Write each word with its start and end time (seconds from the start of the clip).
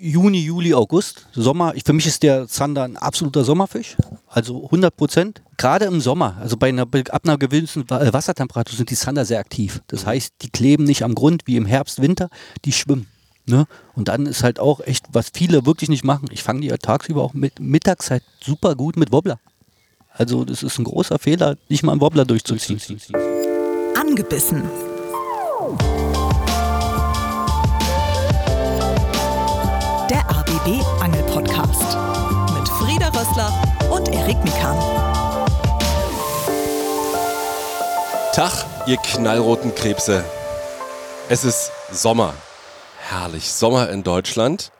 Juni, 0.00 0.38
Juli, 0.44 0.72
August, 0.74 1.26
Sommer. 1.32 1.74
Ich, 1.74 1.82
für 1.84 1.92
mich 1.92 2.06
ist 2.06 2.22
der 2.22 2.46
Zander 2.46 2.84
ein 2.84 2.96
absoluter 2.96 3.42
Sommerfisch. 3.42 3.96
Also 4.28 4.64
100 4.66 4.96
Prozent. 4.96 5.42
Gerade 5.56 5.86
im 5.86 6.00
Sommer, 6.00 6.36
also 6.40 6.56
bei 6.56 6.68
einer, 6.68 6.82
ab 6.82 7.20
einer 7.24 7.36
gewissen 7.36 7.84
Wa- 7.90 8.12
Wassertemperatur 8.12 8.76
sind 8.76 8.90
die 8.90 8.94
Zander 8.94 9.24
sehr 9.24 9.40
aktiv. 9.40 9.82
Das 9.88 10.06
heißt, 10.06 10.34
die 10.42 10.50
kleben 10.50 10.84
nicht 10.84 11.02
am 11.02 11.16
Grund 11.16 11.42
wie 11.46 11.56
im 11.56 11.66
Herbst, 11.66 12.00
Winter, 12.00 12.28
die 12.64 12.72
schwimmen. 12.72 13.08
Ne? 13.46 13.66
Und 13.96 14.06
dann 14.06 14.26
ist 14.26 14.44
halt 14.44 14.60
auch 14.60 14.78
echt, 14.80 15.06
was 15.12 15.30
viele 15.34 15.66
wirklich 15.66 15.88
nicht 15.88 16.04
machen. 16.04 16.28
Ich 16.30 16.44
fange 16.44 16.60
die 16.60 16.68
ja 16.68 16.76
tagsüber 16.76 17.22
auch 17.22 17.34
mit 17.34 17.58
Mittagszeit 17.58 18.22
super 18.40 18.76
gut 18.76 18.96
mit 18.96 19.10
Wobbler. 19.10 19.40
Also 20.12 20.44
das 20.44 20.62
ist 20.62 20.78
ein 20.78 20.84
großer 20.84 21.18
Fehler, 21.18 21.56
nicht 21.68 21.82
mal 21.82 21.92
einen 21.92 22.00
Wobbler 22.00 22.24
durchzuziehen. 22.24 22.80
Angebissen. 23.98 24.62
Der 30.10 30.20
RBB 30.20 30.82
Angel 31.02 31.22
Podcast 31.24 31.98
mit 32.54 32.66
Frieda 32.66 33.08
Rössler 33.08 33.52
und 33.90 34.08
Erik 34.08 34.42
Mikan. 34.42 34.78
Tag, 38.32 38.64
ihr 38.86 38.96
knallroten 38.96 39.74
Krebse. 39.74 40.24
Es 41.28 41.44
ist 41.44 41.72
Sommer. 41.92 42.32
Herrlich, 43.00 43.52
Sommer 43.52 43.90
in 43.90 44.02
Deutschland. 44.02 44.72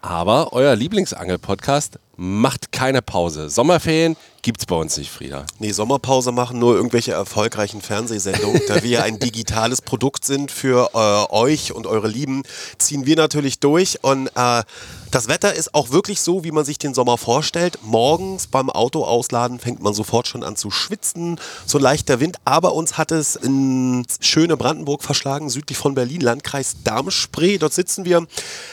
Aber 0.00 0.54
euer 0.54 0.74
Lieblingsangelpodcast 0.74 1.98
macht 2.16 2.72
keine 2.72 3.02
Pause. 3.02 3.50
Sommerferien 3.50 4.16
gibt's 4.42 4.66
bei 4.66 4.74
uns 4.74 4.96
nicht, 4.96 5.10
Frieda. 5.10 5.46
Nee, 5.60 5.70
Sommerpause 5.70 6.32
machen 6.32 6.58
nur 6.58 6.74
irgendwelche 6.74 7.12
erfolgreichen 7.12 7.80
Fernsehsendungen. 7.80 8.60
da 8.66 8.82
wir 8.82 9.04
ein 9.04 9.20
digitales 9.20 9.80
Produkt 9.80 10.24
sind 10.24 10.50
für 10.50 10.90
äh, 10.94 11.32
euch 11.32 11.72
und 11.72 11.86
eure 11.86 12.08
Lieben, 12.08 12.42
ziehen 12.76 13.06
wir 13.06 13.14
natürlich 13.14 13.60
durch. 13.60 14.02
Und 14.02 14.28
äh, 14.34 14.64
das 15.12 15.28
Wetter 15.28 15.54
ist 15.54 15.74
auch 15.74 15.90
wirklich 15.90 16.20
so, 16.20 16.42
wie 16.42 16.50
man 16.50 16.64
sich 16.64 16.78
den 16.78 16.92
Sommer 16.92 17.18
vorstellt. 17.18 17.78
Morgens 17.82 18.48
beim 18.48 18.68
Auto 18.68 19.04
ausladen 19.04 19.60
fängt 19.60 19.80
man 19.80 19.94
sofort 19.94 20.26
schon 20.26 20.42
an 20.42 20.56
zu 20.56 20.72
schwitzen. 20.72 21.38
So 21.64 21.78
leichter 21.78 22.18
Wind. 22.18 22.38
Aber 22.44 22.74
uns 22.74 22.98
hat 22.98 23.12
es 23.12 23.36
in 23.36 24.04
schöne 24.20 24.56
Brandenburg 24.56 25.04
verschlagen, 25.04 25.50
südlich 25.50 25.78
von 25.78 25.94
Berlin, 25.94 26.20
Landkreis 26.20 26.76
Darmspree. 26.82 27.58
Dort 27.58 27.74
sitzen 27.74 28.04
wir. 28.04 28.26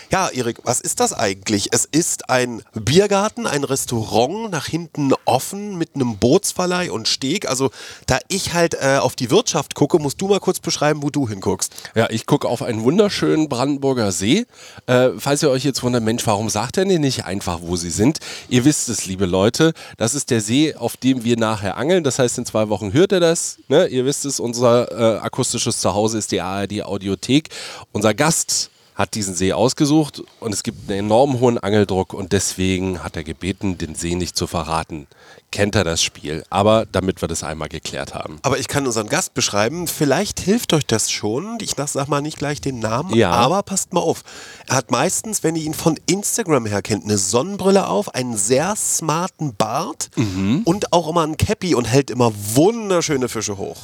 Ja, 0.10 0.30
Erik, 0.30 0.62
was 0.64 0.82
ist 0.82 1.00
das 1.00 1.14
eigentlich? 1.14 1.70
Es 1.74 1.86
ist 1.86 2.30
ein 2.30 2.64
Biergarten, 2.74 3.46
ein 3.46 3.64
Restaurant, 3.64 4.50
nach 4.50 4.66
hinten 4.66 5.14
offen 5.26 5.59
mit 5.78 5.96
einem 5.96 6.18
Bootsverleih 6.18 6.92
und 6.92 7.08
Steg. 7.08 7.48
Also 7.48 7.72
da 8.08 8.20
ich 8.28 8.54
halt 8.54 8.76
äh, 8.76 8.98
auf 8.98 9.16
die 9.16 9.30
Wirtschaft 9.32 9.76
gucke, 9.76 10.00
musst 10.00 10.22
du 10.22 10.28
mal 10.28 10.40
kurz 10.40 10.60
beschreiben, 10.60 11.04
wo 11.04 11.10
du 11.10 11.28
hinguckst. 11.28 11.74
Ja, 11.96 12.10
ich 12.10 12.26
gucke 12.26 12.48
auf 12.48 12.62
einen 12.62 12.84
wunderschönen 12.84 13.50
Brandenburger 13.50 14.12
See. 14.12 14.46
Äh, 14.88 15.10
falls 15.18 15.44
ihr 15.44 15.50
euch 15.50 15.64
jetzt 15.64 15.84
wundert, 15.84 16.04
Mensch, 16.04 16.26
warum 16.26 16.50
sagt 16.50 16.78
er 16.78 16.86
denn 16.86 17.02
nicht 17.02 17.26
einfach, 17.26 17.60
wo 17.62 17.76
sie 17.76 17.92
sind? 17.92 18.20
Ihr 18.50 18.66
wisst 18.66 18.90
es, 18.90 19.06
liebe 19.06 19.26
Leute. 19.26 19.74
Das 19.98 20.16
ist 20.16 20.30
der 20.30 20.42
See, 20.42 20.76
auf 20.76 20.98
dem 20.98 21.24
wir 21.24 21.38
nachher 21.38 21.78
angeln. 21.78 22.04
Das 22.04 22.20
heißt, 22.20 22.38
in 22.38 22.46
zwei 22.46 22.70
Wochen 22.70 22.94
hört 22.94 23.12
ihr 23.12 23.20
das. 23.20 23.58
Ne? 23.68 23.88
Ihr 23.88 24.06
wisst 24.06 24.26
es, 24.26 24.40
unser 24.40 24.92
äh, 24.92 25.20
akustisches 25.20 25.80
Zuhause 25.82 26.18
ist 26.18 26.32
die 26.32 26.42
ARD 26.42 26.84
Audiothek. 26.84 27.50
Unser 27.92 28.14
Gast 28.14 28.70
hat 29.00 29.16
diesen 29.16 29.34
See 29.34 29.54
ausgesucht 29.54 30.22
und 30.42 30.54
es 30.54 30.62
gibt 30.62 30.90
einen 30.92 31.06
enorm 31.06 31.40
hohen 31.40 31.58
Angeldruck 31.58 32.14
und 32.14 32.34
deswegen 32.34 33.02
hat 33.02 33.16
er 33.16 33.24
gebeten, 33.24 33.78
den 33.78 33.96
See 33.96 34.14
nicht 34.14 34.36
zu 34.36 34.46
verraten. 34.46 35.08
Kennt 35.52 35.74
er 35.76 35.86
das 35.86 36.04
Spiel, 36.04 36.44
aber 36.50 36.86
damit 36.86 37.22
wir 37.22 37.30
das 37.30 37.44
einmal 37.44 37.70
geklärt 37.70 38.14
haben. 38.14 38.40
Aber 38.44 38.60
ich 38.60 38.68
kann 38.68 38.86
unseren 38.86 39.08
Gast 39.08 39.34
beschreiben. 39.34 39.88
Vielleicht 39.88 40.42
hilft 40.42 40.74
euch 40.74 40.86
das 40.86 41.10
schon. 41.10 41.58
Ich 41.62 41.76
sag 41.78 42.08
mal 42.10 42.22
nicht 42.22 42.38
gleich 42.38 42.60
den 42.62 42.80
Namen, 42.80 43.16
Ja. 43.16 43.32
aber 43.32 43.64
passt 43.64 43.94
mal 43.94 44.02
auf. 44.02 44.24
Er 44.68 44.76
hat 44.76 44.92
meistens, 44.92 45.44
wenn 45.44 45.56
ihr 45.56 45.64
ihn 45.64 45.74
von 45.74 45.98
Instagram 46.06 46.66
her 46.66 46.82
kennt, 46.82 47.06
eine 47.06 47.18
Sonnenbrille 47.18 47.88
auf, 47.88 48.14
einen 48.14 48.36
sehr 48.38 48.76
smarten 48.76 49.56
Bart 49.56 50.10
Mhm. 50.18 50.62
und 50.66 50.92
auch 50.92 51.08
immer 51.08 51.26
ein 51.26 51.38
Cappy 51.38 51.74
und 51.74 51.86
hält 51.86 52.12
immer 52.12 52.32
wunderschöne 52.54 53.30
Fische 53.30 53.58
hoch. 53.58 53.78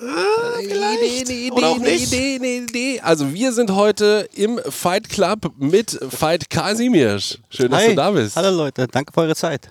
Nee, 0.00 1.24
nee, 1.26 1.50
Oder 1.50 1.68
auch 1.68 1.78
nee, 1.78 1.92
nicht? 1.92 2.10
nee, 2.10 2.38
nee, 2.40 2.66
nee. 2.72 3.00
Also 3.00 3.32
wir 3.32 3.52
sind 3.52 3.70
heute 3.70 4.28
im 4.34 4.60
Fight 4.68 5.08
Club 5.08 5.52
mit 5.58 5.98
Fight 6.10 6.50
Kasimir. 6.50 7.18
Schön, 7.18 7.70
dass 7.70 7.82
Hi. 7.82 7.88
du 7.90 7.94
da 7.94 8.10
bist. 8.10 8.36
Hallo 8.36 8.50
Leute, 8.50 8.86
danke 8.88 9.12
für 9.12 9.20
eure 9.20 9.34
Zeit. 9.34 9.68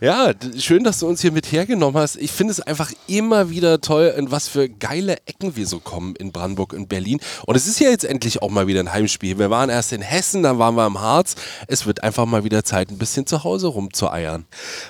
Ja, 0.00 0.32
schön, 0.58 0.84
dass 0.84 0.98
du 0.98 1.06
uns 1.06 1.20
hier 1.20 1.32
mit 1.32 1.50
hergenommen 1.52 2.00
hast. 2.00 2.16
Ich 2.16 2.32
finde 2.32 2.52
es 2.52 2.60
einfach 2.60 2.92
immer 3.06 3.50
wieder 3.50 3.80
toll, 3.80 4.14
in 4.16 4.30
was 4.30 4.48
für 4.48 4.68
geile 4.68 5.18
Ecken 5.26 5.54
wir 5.56 5.66
so 5.66 5.78
kommen 5.78 6.16
in 6.16 6.32
Brandenburg 6.32 6.72
und 6.72 6.88
Berlin. 6.88 7.20
Und 7.46 7.56
es 7.56 7.66
ist 7.66 7.78
ja 7.78 7.90
jetzt 7.90 8.04
endlich 8.04 8.42
auch 8.42 8.50
mal 8.50 8.66
wieder 8.66 8.80
ein 8.80 8.92
Heimspiel. 8.92 9.38
Wir 9.38 9.50
waren 9.50 9.70
erst 9.70 9.92
in 9.92 10.02
Hessen, 10.02 10.42
dann 10.42 10.58
waren 10.58 10.74
wir 10.74 10.86
im 10.86 11.00
Harz. 11.00 11.36
Es 11.66 11.86
wird 11.86 12.02
einfach 12.02 12.26
mal 12.26 12.44
wieder 12.44 12.64
Zeit, 12.64 12.90
ein 12.90 12.98
bisschen 12.98 13.26
zu 13.26 13.44
Hause 13.44 13.68
rumzueiern. 13.68 14.46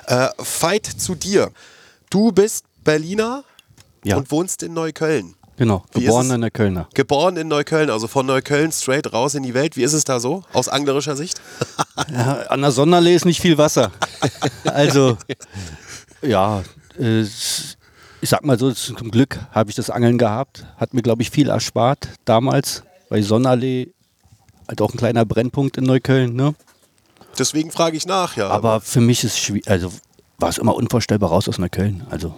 Äh, 0.06 0.28
Fight 0.38 0.87
zu 0.87 1.15
dir. 1.15 1.50
Du 2.10 2.32
bist 2.32 2.65
Berliner 2.84 3.44
Ja. 4.09 4.17
und 4.17 4.31
wohnst 4.31 4.63
in 4.63 4.75
Neukölln. 4.75 5.35
Genau, 5.59 5.85
Wie 5.93 6.05
geboren 6.05 6.31
in 6.31 6.41
der 6.41 6.53
Kölner. 6.53 6.89
Geboren 6.95 7.37
in 7.37 7.49
Neukölln, 7.49 7.91
also 7.91 8.07
von 8.07 8.25
Neukölln 8.27 8.71
straight 8.71 9.13
raus 9.13 9.35
in 9.35 9.43
die 9.43 9.55
Welt. 9.55 9.77
Wie 9.77 9.83
ist 9.83 9.93
es 9.93 10.05
da 10.05 10.21
so, 10.21 10.45
aus 10.53 10.69
anglerischer 10.69 11.17
Sicht? 11.17 11.41
Ja, 12.13 12.43
an 12.49 12.61
der 12.61 12.71
Sonderlee 12.71 13.17
ist 13.17 13.25
nicht 13.25 13.41
viel 13.41 13.59
Wasser. 13.59 13.91
Also, 14.65 15.19
ja, 16.23 16.63
ich 16.99 18.29
sag 18.31 18.45
mal 18.45 18.59
so, 18.59 18.73
zum 18.73 19.11
Glück 19.11 19.41
habe 19.51 19.71
ich 19.71 19.77
das 19.77 19.91
Angeln 19.91 20.19
gehabt. 20.19 20.65
Hat 20.77 20.95
mir, 20.95 21.03
glaube 21.03 21.23
ich, 21.23 21.31
viel 21.31 21.49
erspart 21.49 22.09
damals, 22.25 22.85
weil 23.09 23.23
Sonderlee 23.23 23.93
halt 24.69 24.81
auch 24.81 24.93
ein 24.93 24.99
kleiner 24.99 25.25
Brennpunkt 25.25 25.77
in 25.77 25.85
Neukölln. 25.85 26.35
Ne? 26.35 26.55
Deswegen 27.39 27.71
frage 27.71 27.97
ich 27.97 28.07
nach, 28.07 28.37
ja. 28.37 28.49
Aber 28.49 28.81
für 28.81 29.01
mich 29.01 29.25
ist 29.25 29.39
schwierig, 29.39 29.69
also 29.69 29.93
war 30.39 30.51
es 30.51 30.59
immer 30.59 30.75
unvorstellbar 30.75 31.31
raus 31.31 31.49
aus 31.49 31.59
Neukölln. 31.59 32.07
Also, 32.11 32.35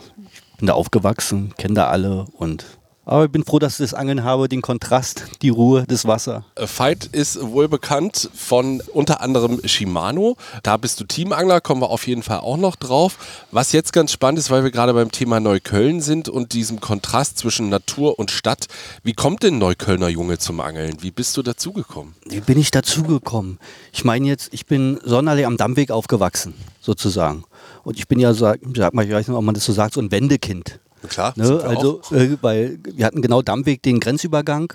bin 0.60 0.66
da 0.66 0.74
aufgewachsen, 0.74 1.54
kenne 1.56 1.74
da 1.74 1.88
alle 1.88 2.26
und. 2.36 2.64
Aber 3.06 3.24
ich 3.24 3.30
bin 3.32 3.44
froh, 3.44 3.58
dass 3.58 3.80
ich 3.80 3.90
das 3.90 3.94
Angeln 3.94 4.22
habe, 4.22 4.46
den 4.46 4.60
Kontrast, 4.60 5.24
die 5.42 5.48
Ruhe, 5.48 5.84
das 5.88 6.04
Wasser. 6.06 6.44
Äh, 6.54 6.66
Veit 6.66 7.06
ist 7.06 7.42
wohl 7.42 7.66
bekannt 7.66 8.30
von 8.34 8.82
unter 8.92 9.20
anderem 9.22 9.60
Shimano. 9.64 10.36
Da 10.62 10.76
bist 10.76 11.00
du 11.00 11.04
Teamangler, 11.04 11.60
kommen 11.60 11.80
wir 11.80 11.88
auf 11.88 12.06
jeden 12.06 12.22
Fall 12.22 12.40
auch 12.40 12.58
noch 12.58 12.76
drauf. 12.76 13.16
Was 13.50 13.72
jetzt 13.72 13.92
ganz 13.92 14.12
spannend 14.12 14.38
ist, 14.38 14.50
weil 14.50 14.62
wir 14.62 14.70
gerade 14.70 14.92
beim 14.92 15.10
Thema 15.10 15.40
Neukölln 15.40 16.02
sind 16.02 16.28
und 16.28 16.52
diesem 16.52 16.80
Kontrast 16.80 17.38
zwischen 17.38 17.68
Natur 17.70 18.18
und 18.18 18.30
Stadt. 18.30 18.66
Wie 19.02 19.14
kommt 19.14 19.42
denn 19.42 19.58
Neuköllner 19.58 20.08
Junge 20.08 20.38
zum 20.38 20.60
Angeln? 20.60 20.98
Wie 21.00 21.10
bist 21.10 21.36
du 21.36 21.42
dazugekommen? 21.42 22.14
Wie 22.26 22.40
bin 22.40 22.58
ich 22.58 22.70
dazugekommen? 22.70 23.58
Ich 23.92 24.04
meine 24.04 24.28
jetzt, 24.28 24.52
ich 24.52 24.66
bin 24.66 25.00
Sonderlee 25.02 25.46
am 25.46 25.56
Dammweg 25.56 25.90
aufgewachsen, 25.90 26.54
sozusagen. 26.80 27.44
Und 27.90 27.98
ich 27.98 28.06
bin 28.06 28.20
ja, 28.20 28.32
sag, 28.32 28.60
sag 28.76 28.94
mal, 28.94 29.04
ich 29.04 29.10
weiß 29.10 29.26
nicht, 29.26 29.36
ob 29.36 29.42
man 29.42 29.52
das 29.52 29.64
so 29.64 29.72
sagt, 29.72 29.94
so 29.94 30.00
ein 30.00 30.12
Wendekind. 30.12 30.78
Klar, 31.08 31.32
Ne? 31.34 31.60
Also, 31.64 32.00
äh, 32.12 32.36
weil 32.40 32.78
wir 32.84 33.04
hatten 33.04 33.20
genau 33.20 33.42
Dammweg 33.42 33.82
den 33.82 33.98
Grenzübergang 33.98 34.72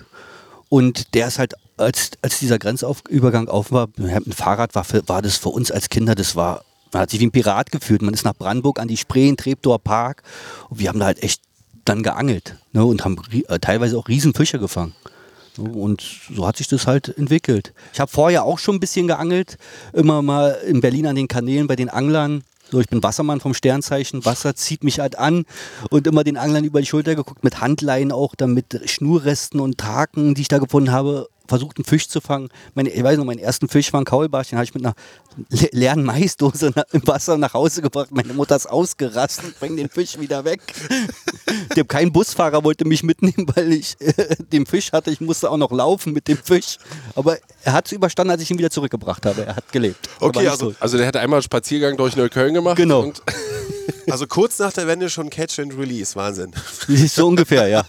und 0.68 1.14
der 1.14 1.28
ist 1.28 1.38
halt, 1.38 1.54
als, 1.78 2.10
als 2.20 2.40
dieser 2.40 2.58
Grenzübergang 2.58 3.48
auf 3.48 3.72
war, 3.72 3.88
mit 3.96 4.26
dem 4.26 4.32
Fahrrad 4.32 4.74
war, 4.74 4.84
für, 4.84 5.08
war 5.08 5.22
das 5.22 5.38
für 5.38 5.48
uns 5.48 5.70
als 5.70 5.88
Kinder, 5.88 6.14
das 6.14 6.36
war, 6.36 6.62
man 6.92 7.00
hat 7.00 7.10
sich 7.10 7.20
wie 7.20 7.26
ein 7.26 7.30
Pirat 7.30 7.72
gefühlt. 7.72 8.02
Man 8.02 8.12
ist 8.12 8.26
nach 8.26 8.34
Brandenburg 8.34 8.78
an 8.78 8.86
die 8.86 8.98
Spree, 8.98 9.30
in 9.30 9.38
Treptower 9.38 9.78
Park 9.78 10.22
und 10.68 10.78
wir 10.78 10.90
haben 10.90 10.98
da 10.98 11.06
halt 11.06 11.22
echt 11.22 11.40
dann 11.86 12.02
geangelt 12.02 12.56
ne? 12.74 12.84
und 12.84 13.02
haben 13.02 13.16
äh, 13.48 13.58
teilweise 13.60 13.96
auch 13.96 14.08
Riesenfische 14.08 14.58
gefangen. 14.58 14.92
Und 15.56 16.02
so 16.34 16.46
hat 16.46 16.58
sich 16.58 16.68
das 16.68 16.86
halt 16.86 17.16
entwickelt. 17.16 17.72
Ich 17.94 18.00
habe 18.00 18.10
vorher 18.10 18.44
auch 18.44 18.58
schon 18.58 18.76
ein 18.76 18.80
bisschen 18.80 19.06
geangelt, 19.06 19.56
immer 19.94 20.20
mal 20.20 20.50
in 20.66 20.82
Berlin 20.82 21.06
an 21.06 21.16
den 21.16 21.28
Kanälen 21.28 21.66
bei 21.66 21.76
den 21.76 21.88
Anglern. 21.88 22.44
So, 22.70 22.80
ich 22.80 22.88
bin 22.88 23.02
Wassermann 23.02 23.40
vom 23.40 23.54
Sternzeichen. 23.54 24.24
Wasser 24.24 24.56
zieht 24.56 24.82
mich 24.82 24.98
halt 24.98 25.18
an 25.18 25.44
und 25.90 26.06
immer 26.06 26.24
den 26.24 26.36
Anglern 26.36 26.64
über 26.64 26.80
die 26.80 26.86
Schulter 26.86 27.14
geguckt, 27.14 27.44
mit 27.44 27.60
Handleinen 27.60 28.10
auch, 28.10 28.34
dann 28.34 28.54
mit 28.54 28.80
Schnurresten 28.86 29.60
und 29.60 29.84
Haken, 29.84 30.34
die 30.34 30.42
ich 30.42 30.48
da 30.48 30.58
gefunden 30.58 30.90
habe, 30.90 31.28
versucht, 31.46 31.78
einen 31.78 31.84
Fisch 31.84 32.08
zu 32.08 32.20
fangen. 32.20 32.48
Meine, 32.74 32.90
ich 32.90 33.02
weiß 33.02 33.18
noch, 33.18 33.24
meinen 33.24 33.38
ersten 33.38 33.68
Fisch 33.68 33.92
war 33.92 34.00
ein 34.00 34.04
Kaulbarsch, 34.04 34.50
den 34.50 34.58
habe 34.58 34.64
ich 34.64 34.74
mit 34.74 34.84
einer 34.84 34.94
le 35.50 35.68
leeren 35.72 36.04
Maisdose 36.04 36.72
im 36.92 37.06
Wasser 37.06 37.36
nach 37.36 37.54
Hause 37.54 37.82
gebracht. 37.82 38.08
Meine 38.10 38.32
Mutter 38.32 38.56
ist 38.56 38.66
ausgerastet, 38.66 39.58
bring 39.58 39.76
den 39.76 39.88
Fisch 39.88 40.18
wieder 40.18 40.44
weg. 40.44 40.60
Der, 41.76 41.84
kein 41.84 42.12
Busfahrer 42.12 42.64
wollte 42.64 42.84
mich 42.84 43.02
mitnehmen, 43.02 43.46
weil 43.54 43.72
ich 43.72 43.96
äh, 44.00 44.36
den 44.52 44.66
Fisch 44.66 44.92
hatte. 44.92 45.10
Ich 45.10 45.20
musste 45.20 45.50
auch 45.50 45.56
noch 45.56 45.72
laufen 45.72 46.12
mit 46.12 46.28
dem 46.28 46.38
Fisch. 46.38 46.78
Aber 47.14 47.38
er 47.62 47.72
hat 47.72 47.86
es 47.86 47.92
überstanden, 47.92 48.30
als 48.30 48.42
ich 48.42 48.50
ihn 48.50 48.58
wieder 48.58 48.70
zurückgebracht 48.70 49.26
habe. 49.26 49.44
Er 49.44 49.56
hat 49.56 49.72
gelebt. 49.72 50.08
Okay, 50.20 50.48
also-. 50.48 50.74
Also 50.80 50.96
der 50.98 51.06
hat 51.06 51.16
einmal 51.16 51.38
einen 51.38 51.42
Spaziergang 51.42 51.96
durch 51.96 52.16
Neukölln 52.16 52.54
gemacht. 52.54 52.76
Genau. 52.76 53.12
Also 54.10 54.26
kurz 54.26 54.58
nach 54.58 54.72
der 54.72 54.86
Wende 54.86 55.10
schon 55.10 55.30
Catch 55.30 55.58
and 55.58 55.76
Release, 55.78 56.14
Wahnsinn. 56.14 56.52
so 57.08 57.26
ungefähr, 57.26 57.66
ja. 57.68 57.84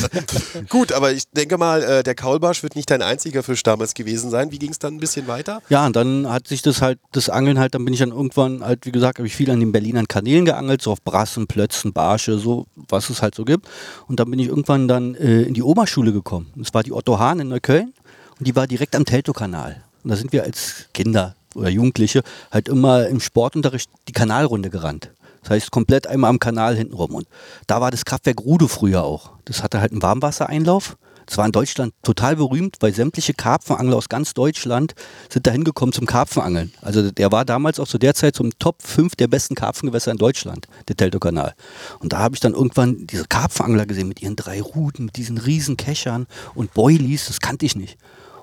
Gut, 0.68 0.92
aber 0.92 1.12
ich 1.12 1.24
denke 1.30 1.58
mal, 1.58 1.82
äh, 1.82 2.02
der 2.02 2.14
Kaulbarsch 2.14 2.62
wird 2.62 2.76
nicht 2.76 2.90
dein 2.90 3.02
einziger 3.02 3.42
Fisch 3.42 3.62
damals 3.62 3.94
gewesen 3.94 4.30
sein. 4.30 4.50
Wie 4.50 4.58
ging 4.58 4.70
es 4.70 4.78
dann 4.78 4.94
ein 4.94 5.00
bisschen 5.00 5.26
weiter? 5.26 5.62
Ja, 5.68 5.86
und 5.86 5.96
dann 5.96 6.28
hat 6.30 6.48
sich 6.48 6.62
das 6.62 6.82
halt, 6.82 6.98
das 7.12 7.28
Angeln 7.28 7.58
halt, 7.58 7.74
dann 7.74 7.84
bin 7.84 7.94
ich 7.94 8.00
dann 8.00 8.10
irgendwann 8.10 8.64
halt, 8.64 8.86
wie 8.86 8.92
gesagt, 8.92 9.18
habe 9.18 9.26
ich 9.26 9.36
viel 9.36 9.50
an 9.50 9.60
den 9.60 9.72
Berlinern 9.72 10.08
Kanälen 10.08 10.44
geangelt, 10.44 10.82
so 10.82 10.92
auf 10.92 11.02
Brassen, 11.02 11.46
Plötzen, 11.46 11.92
Barsche, 11.92 12.38
so, 12.38 12.66
was 12.88 13.10
es 13.10 13.22
halt 13.22 13.34
so 13.34 13.44
gibt. 13.44 13.68
Und 14.08 14.20
dann 14.20 14.30
bin 14.30 14.38
ich 14.38 14.48
irgendwann 14.48 14.88
dann 14.88 15.14
äh, 15.14 15.42
in 15.42 15.54
die 15.54 15.62
Oberschule 15.62 16.12
gekommen. 16.12 16.52
Das 16.56 16.74
war 16.74 16.82
die 16.82 16.92
Otto 16.92 17.18
Hahn 17.18 17.40
in 17.40 17.48
Neukölln 17.48 17.92
und 18.38 18.46
die 18.46 18.56
war 18.56 18.66
direkt 18.66 18.96
am 18.96 19.04
Teltow-Kanal. 19.04 19.82
Und 20.02 20.10
da 20.10 20.16
sind 20.16 20.32
wir 20.32 20.42
als 20.44 20.86
Kinder 20.92 21.36
oder 21.54 21.68
Jugendliche 21.68 22.22
halt 22.50 22.68
immer 22.68 23.06
im 23.06 23.20
Sportunterricht 23.20 23.90
die 24.08 24.12
Kanalrunde 24.12 24.70
gerannt. 24.70 25.10
Das 25.44 25.50
heißt, 25.50 25.70
komplett 25.70 26.06
einmal 26.06 26.30
am 26.30 26.38
Kanal 26.38 26.74
hinten 26.74 26.94
rum. 26.94 27.14
Und 27.14 27.28
da 27.66 27.80
war 27.80 27.90
das 27.90 28.04
Kraftwerk 28.04 28.40
Rude 28.40 28.66
früher 28.66 29.04
auch. 29.04 29.30
Das 29.44 29.62
hatte 29.62 29.80
halt 29.80 29.92
einen 29.92 30.02
Warmwassereinlauf. 30.02 30.96
Das 31.26 31.38
war 31.38 31.46
in 31.46 31.52
Deutschland 31.52 31.94
total 32.02 32.36
berühmt, 32.36 32.76
weil 32.80 32.94
sämtliche 32.94 33.34
Karpfenangler 33.34 33.96
aus 33.96 34.08
ganz 34.08 34.34
Deutschland 34.34 34.94
sind 35.30 35.46
da 35.46 35.50
hingekommen 35.50 35.92
zum 35.92 36.06
Karpfenangeln. 36.06 36.72
Also 36.82 37.10
der 37.10 37.32
war 37.32 37.44
damals 37.44 37.80
auch 37.80 37.88
zu 37.88 37.98
der 37.98 38.14
Zeit 38.14 38.36
zum 38.36 38.58
Top 38.58 38.82
5 38.82 39.16
der 39.16 39.28
besten 39.28 39.54
Karpfengewässer 39.54 40.10
in 40.10 40.18
Deutschland, 40.18 40.66
der 40.88 40.96
Teltow-Kanal. 40.96 41.54
Und 42.00 42.12
da 42.12 42.18
habe 42.18 42.34
ich 42.34 42.40
dann 42.40 42.52
irgendwann 42.52 43.06
diese 43.06 43.24
Karpfenangler 43.24 43.86
gesehen 43.86 44.08
mit 44.08 44.20
ihren 44.20 44.36
drei 44.36 44.60
Ruten, 44.60 45.06
mit 45.06 45.16
diesen 45.16 45.38
riesen 45.38 45.76
Kechern 45.76 46.26
und 46.54 46.74
Boilies, 46.74 47.26
das 47.26 47.40
kannte 47.40 47.64
ich 47.64 47.76
nicht. 47.76 47.96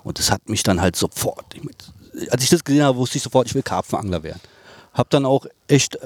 Und 0.03 0.17
das 0.17 0.31
hat 0.31 0.49
mich 0.49 0.63
dann 0.63 0.81
halt 0.81 0.95
sofort, 0.95 1.45
als 2.29 2.43
ich 2.43 2.49
das 2.49 2.63
gesehen 2.63 2.83
habe, 2.83 2.97
wusste 2.97 3.17
ich 3.17 3.23
sofort, 3.23 3.47
ich 3.47 3.53
will 3.53 3.63
Karpfenangler 3.63 4.23
werden. 4.23 4.41
Hab 4.93 5.09
dann 5.11 5.25
auch 5.25 5.45
echt 5.67 5.99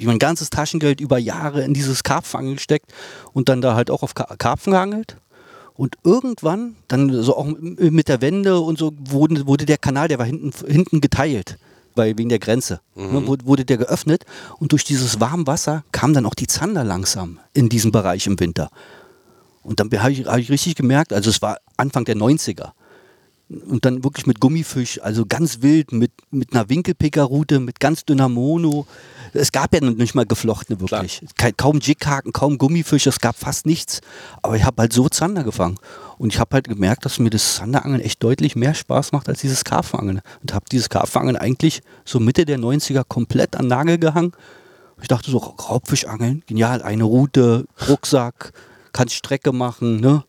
wie 0.00 0.06
mein 0.06 0.18
ganzes 0.18 0.50
Taschengeld 0.50 1.00
über 1.00 1.18
Jahre 1.18 1.62
in 1.62 1.74
dieses 1.74 2.02
Karpfenangeln 2.02 2.56
gesteckt 2.56 2.92
und 3.32 3.48
dann 3.48 3.60
da 3.60 3.74
halt 3.74 3.90
auch 3.90 4.02
auf 4.02 4.14
Karpfen 4.14 4.72
geangelt 4.72 5.16
und 5.74 5.96
irgendwann, 6.04 6.76
dann 6.88 7.10
so 7.22 7.36
auch 7.36 7.46
mit 7.46 8.08
der 8.08 8.20
Wende 8.20 8.60
und 8.60 8.78
so, 8.78 8.92
wurde, 8.98 9.46
wurde 9.46 9.64
der 9.64 9.78
Kanal, 9.78 10.08
der 10.08 10.18
war 10.18 10.26
hinten, 10.26 10.52
hinten 10.66 11.00
geteilt, 11.00 11.58
weil, 11.94 12.18
wegen 12.18 12.28
der 12.28 12.38
Grenze. 12.38 12.80
Mhm. 12.94 13.12
Ne, 13.12 13.38
wurde, 13.44 13.64
der 13.64 13.78
geöffnet 13.78 14.24
und 14.58 14.72
durch 14.72 14.84
dieses 14.84 15.20
warme 15.20 15.46
Wasser 15.46 15.84
kam 15.92 16.12
dann 16.12 16.26
auch 16.26 16.34
die 16.34 16.46
Zander 16.46 16.84
langsam 16.84 17.38
in 17.54 17.68
diesen 17.68 17.92
Bereich 17.92 18.26
im 18.26 18.38
Winter. 18.40 18.70
Und 19.62 19.80
dann 19.80 19.90
habe 20.02 20.12
ich, 20.12 20.26
hab 20.26 20.38
ich 20.38 20.50
richtig 20.50 20.74
gemerkt, 20.74 21.12
also 21.12 21.30
es 21.30 21.40
war 21.42 21.58
Anfang 21.76 22.04
der 22.04 22.16
90er, 22.16 22.72
und 23.50 23.84
dann 23.84 24.04
wirklich 24.04 24.26
mit 24.26 24.38
Gummifisch, 24.38 25.00
also 25.02 25.26
ganz 25.26 25.60
wild, 25.60 25.90
mit, 25.90 26.12
mit 26.30 26.52
einer 26.52 26.68
Winkelpickerroute, 26.68 27.58
mit 27.58 27.80
ganz 27.80 28.04
dünner 28.04 28.28
Mono. 28.28 28.86
Es 29.32 29.50
gab 29.50 29.74
ja 29.74 29.80
nicht 29.80 30.14
mal 30.14 30.24
geflochtene 30.24 30.80
wirklich. 30.80 31.22
Kein, 31.36 31.56
kaum 31.56 31.80
Jighaken, 31.80 32.32
kaum 32.32 32.58
Gummifisch, 32.58 33.06
es 33.08 33.18
gab 33.18 33.36
fast 33.36 33.66
nichts. 33.66 34.00
Aber 34.42 34.56
ich 34.56 34.64
habe 34.64 34.82
halt 34.82 34.92
so 34.92 35.08
Zander 35.08 35.42
gefangen. 35.42 35.78
Und 36.18 36.32
ich 36.32 36.38
habe 36.38 36.54
halt 36.54 36.68
gemerkt, 36.68 37.04
dass 37.04 37.18
mir 37.18 37.30
das 37.30 37.56
Zanderangeln 37.56 38.00
echt 38.00 38.22
deutlich 38.22 38.54
mehr 38.54 38.74
Spaß 38.74 39.12
macht 39.12 39.28
als 39.28 39.40
dieses 39.40 39.64
Karpfenangeln. 39.64 40.20
Und 40.42 40.54
habe 40.54 40.66
dieses 40.70 40.88
Karpfenangeln 40.88 41.36
eigentlich 41.36 41.82
so 42.04 42.20
Mitte 42.20 42.44
der 42.44 42.58
90er 42.58 43.02
komplett 43.06 43.56
an 43.56 43.66
Nagel 43.66 43.98
gehangen. 43.98 44.32
Ich 45.02 45.08
dachte 45.08 45.30
so, 45.30 45.38
Raubfischangeln, 45.38 46.44
genial, 46.46 46.82
eine 46.82 47.04
Route, 47.04 47.66
Rucksack, 47.88 48.52
kannst 48.92 49.14
Strecke 49.14 49.52
machen, 49.52 50.00
ne? 50.00 50.24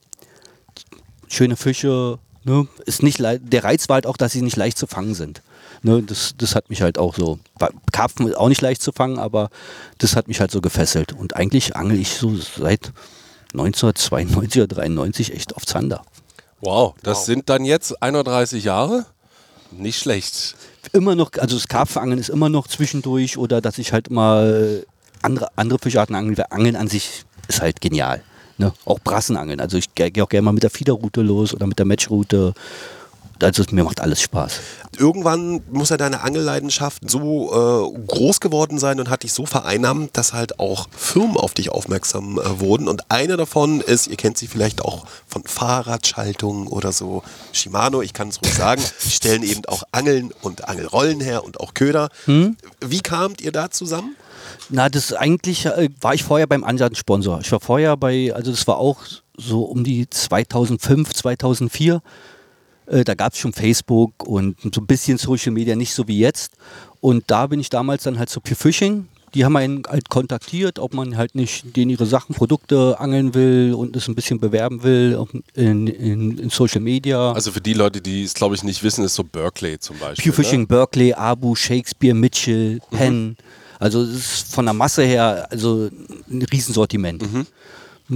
Schöne 1.28 1.56
Fische, 1.56 2.20
Ne? 2.44 2.68
Ist 2.86 3.04
nicht 3.04 3.20
der 3.20 3.64
Reiz 3.64 3.88
war 3.88 3.96
halt 3.96 4.08
auch, 4.08 4.18
dass 4.18 4.32
sie 4.32 4.42
nicht 4.42 4.58
leicht 4.58 4.78
zu 4.78 4.88
fangen 4.88 5.14
sind. 5.14 5.42
Ne? 5.84 6.02
Das, 6.02 6.34
das 6.38 6.56
hat 6.56 6.70
mich 6.70 6.82
halt 6.82 6.98
auch 6.98 7.16
so. 7.16 7.40
Karpfen 7.92 8.28
ist 8.28 8.38
auch 8.38 8.50
nicht 8.50 8.62
leicht 8.62 8.82
zu 8.82 8.92
fangen, 8.92 9.20
aber 9.20 9.50
das 10.00 10.16
hat 10.16 10.28
mich 10.28 10.40
halt 10.40 10.52
so 10.52 10.62
gefesselt. 10.62 11.14
Und 11.14 11.36
eigentlich 11.36 11.76
angel 11.76 12.00
ich 12.00 12.10
so 12.10 12.36
seit 12.36 12.94
1992 13.54 14.62
oder 14.64 14.76
93 14.76 15.34
echt 15.34 15.56
auf 15.56 15.66
Zander. 15.66 16.04
Wow, 16.62 16.96
das 17.04 17.20
wow. 17.20 17.26
sind 17.26 17.50
dann 17.50 17.66
jetzt 17.66 18.02
31 18.02 18.64
Jahre? 18.64 19.06
Nicht 19.72 20.00
schlecht. 20.00 20.56
Immer 20.94 21.16
noch, 21.16 21.32
also 21.38 21.56
das 21.56 21.68
Karpfenangeln 21.68 22.20
ist 22.20 22.30
immer 22.30 22.50
noch 22.50 22.68
zwischendurch 22.68 23.38
oder 23.38 23.62
dass 23.62 23.78
ich 23.78 23.94
halt 23.94 24.12
mal 24.12 24.86
andere, 25.22 25.50
andere 25.56 25.80
Fischarten 25.80 26.16
angeln. 26.16 26.40
Angeln 26.50 26.76
an 26.76 26.88
sich 26.88 27.24
ist 27.48 27.62
halt 27.62 27.82
genial. 27.82 28.24
Ne? 28.62 28.74
Auch 28.86 29.00
Brassenangeln. 29.00 29.60
Also 29.60 29.78
ich 29.78 29.96
gehe 29.96 30.24
auch 30.24 30.30
gerne 30.30 30.44
mal 30.44 30.52
mit 30.52 30.62
der 30.62 30.70
Fiederroute 30.70 31.24
los 31.24 31.52
oder 31.52 31.66
mit 31.66 31.80
der 31.80 31.88
Matchroute. 31.88 32.54
Also 33.42 33.64
mir 33.72 33.84
macht 33.84 34.02
alles 34.02 34.22
Spaß. 34.22 34.60
Irgendwann 35.00 35.64
muss 35.72 35.90
ja 35.90 35.98
deine 35.98 36.22
Angelleidenschaft 36.22 37.10
so 37.10 37.50
äh, 37.50 38.06
groß 38.06 38.40
geworden 38.40 38.78
sein 38.78 39.00
und 39.00 39.10
hat 39.10 39.24
dich 39.24 39.34
so 39.34 39.48
vereinnahmt, 39.48 40.16
dass 40.16 40.34
halt 40.34 40.60
auch 40.60 40.90
Firmen 40.96 41.38
auf 41.38 41.56
dich 41.56 41.72
aufmerksam 41.72 42.38
äh, 42.38 42.60
wurden. 42.60 42.88
Und 42.88 43.10
eine 43.10 43.36
davon 43.36 43.82
ist, 43.82 44.06
ihr 44.06 44.16
kennt 44.16 44.38
sie 44.38 44.46
vielleicht 44.46 44.86
auch 44.86 45.08
von 45.26 45.44
Fahrradschaltungen 45.44 46.68
oder 46.68 46.92
so, 46.92 47.24
Shimano, 47.52 48.04
ich 48.04 48.14
kann 48.14 48.28
es 48.28 48.40
ruhig 48.44 48.54
sagen, 48.54 48.84
stellen 49.00 49.42
eben 49.42 49.66
auch 49.66 49.82
Angeln 49.92 50.32
und 50.44 50.70
Angelrollen 50.70 51.20
her 51.20 51.44
und 51.44 51.60
auch 51.60 51.74
Köder. 51.74 52.10
Hm? 52.26 52.58
Wie 52.80 53.02
kamt 53.02 53.42
ihr 53.42 53.52
da 53.52 53.72
zusammen? 53.72 54.16
Na, 54.70 54.90
das 54.90 55.14
eigentlich 55.14 55.66
äh, 55.66 55.90
war 56.00 56.14
ich 56.14 56.24
vorher 56.24 56.48
beim 56.48 56.64
anderen 56.64 56.96
Sponsor. 56.96 57.40
Ich 57.42 57.52
war 57.52 57.60
vorher 57.60 57.98
bei, 57.98 58.34
also 58.34 58.52
das 58.52 58.68
war 58.68 58.78
auch 58.78 59.00
so 59.38 59.64
um 59.64 59.84
die 59.84 60.10
2005, 60.10 61.14
2004. 61.14 62.02
Äh, 62.88 63.04
da 63.04 63.14
gab 63.14 63.34
es 63.34 63.40
schon 63.40 63.54
Facebook 63.54 64.24
und 64.24 64.58
so 64.74 64.82
ein 64.82 64.88
bisschen 64.88 65.18
Social 65.18 65.52
Media, 65.52 65.76
nicht 65.76 65.94
so 65.94 66.08
wie 66.08 66.20
jetzt. 66.20 66.54
Und 67.00 67.24
da 67.28 67.48
bin 67.48 67.60
ich 67.60 67.70
damals 67.70 68.04
dann 68.04 68.20
halt 68.20 68.30
zu 68.30 68.42
Pure 68.42 68.56
Fishing. 68.56 69.08
Die 69.34 69.46
haben 69.46 69.56
einen 69.56 69.84
halt 69.88 70.10
kontaktiert, 70.10 70.78
ob 70.78 70.94
man 70.94 71.16
halt 71.16 71.36
nicht 71.36 71.78
denen 71.78 71.90
ihre 71.90 72.06
Sachen, 72.06 72.36
Produkte 72.36 73.00
angeln 73.00 73.34
will 73.34 73.74
und 73.74 73.96
es 73.96 74.10
ein 74.10 74.16
bisschen 74.16 74.42
bewerben 74.42 74.84
will 74.84 75.26
in, 75.54 75.88
in, 75.88 76.38
in 76.38 76.50
Social 76.50 76.82
Media. 76.82 77.32
Also 77.32 77.54
für 77.54 77.62
die 77.62 77.74
Leute, 77.74 78.02
die 78.02 78.24
es 78.24 78.34
glaube 78.34 78.56
ich 78.56 78.64
nicht 78.64 78.84
wissen, 78.84 79.06
ist 79.06 79.16
so 79.16 79.24
Berkeley 79.24 79.80
zum 79.80 79.98
Beispiel. 80.00 80.32
Pure 80.32 80.44
Fishing, 80.44 80.62
ne? 80.62 80.68
Berkeley, 80.68 81.14
Abu, 81.14 81.56
Shakespeare, 81.56 82.14
Mitchell, 82.14 82.82
Penn. 82.92 83.24
Mhm. 83.24 83.36
Also 83.82 84.04
es 84.04 84.44
ist 84.44 84.54
von 84.54 84.66
der 84.66 84.76
Masse 84.76 85.02
her 85.02 85.48
also 85.50 85.90
ein 86.30 86.44
Riesensortiment. 86.44 87.24
Mhm. 87.24 87.48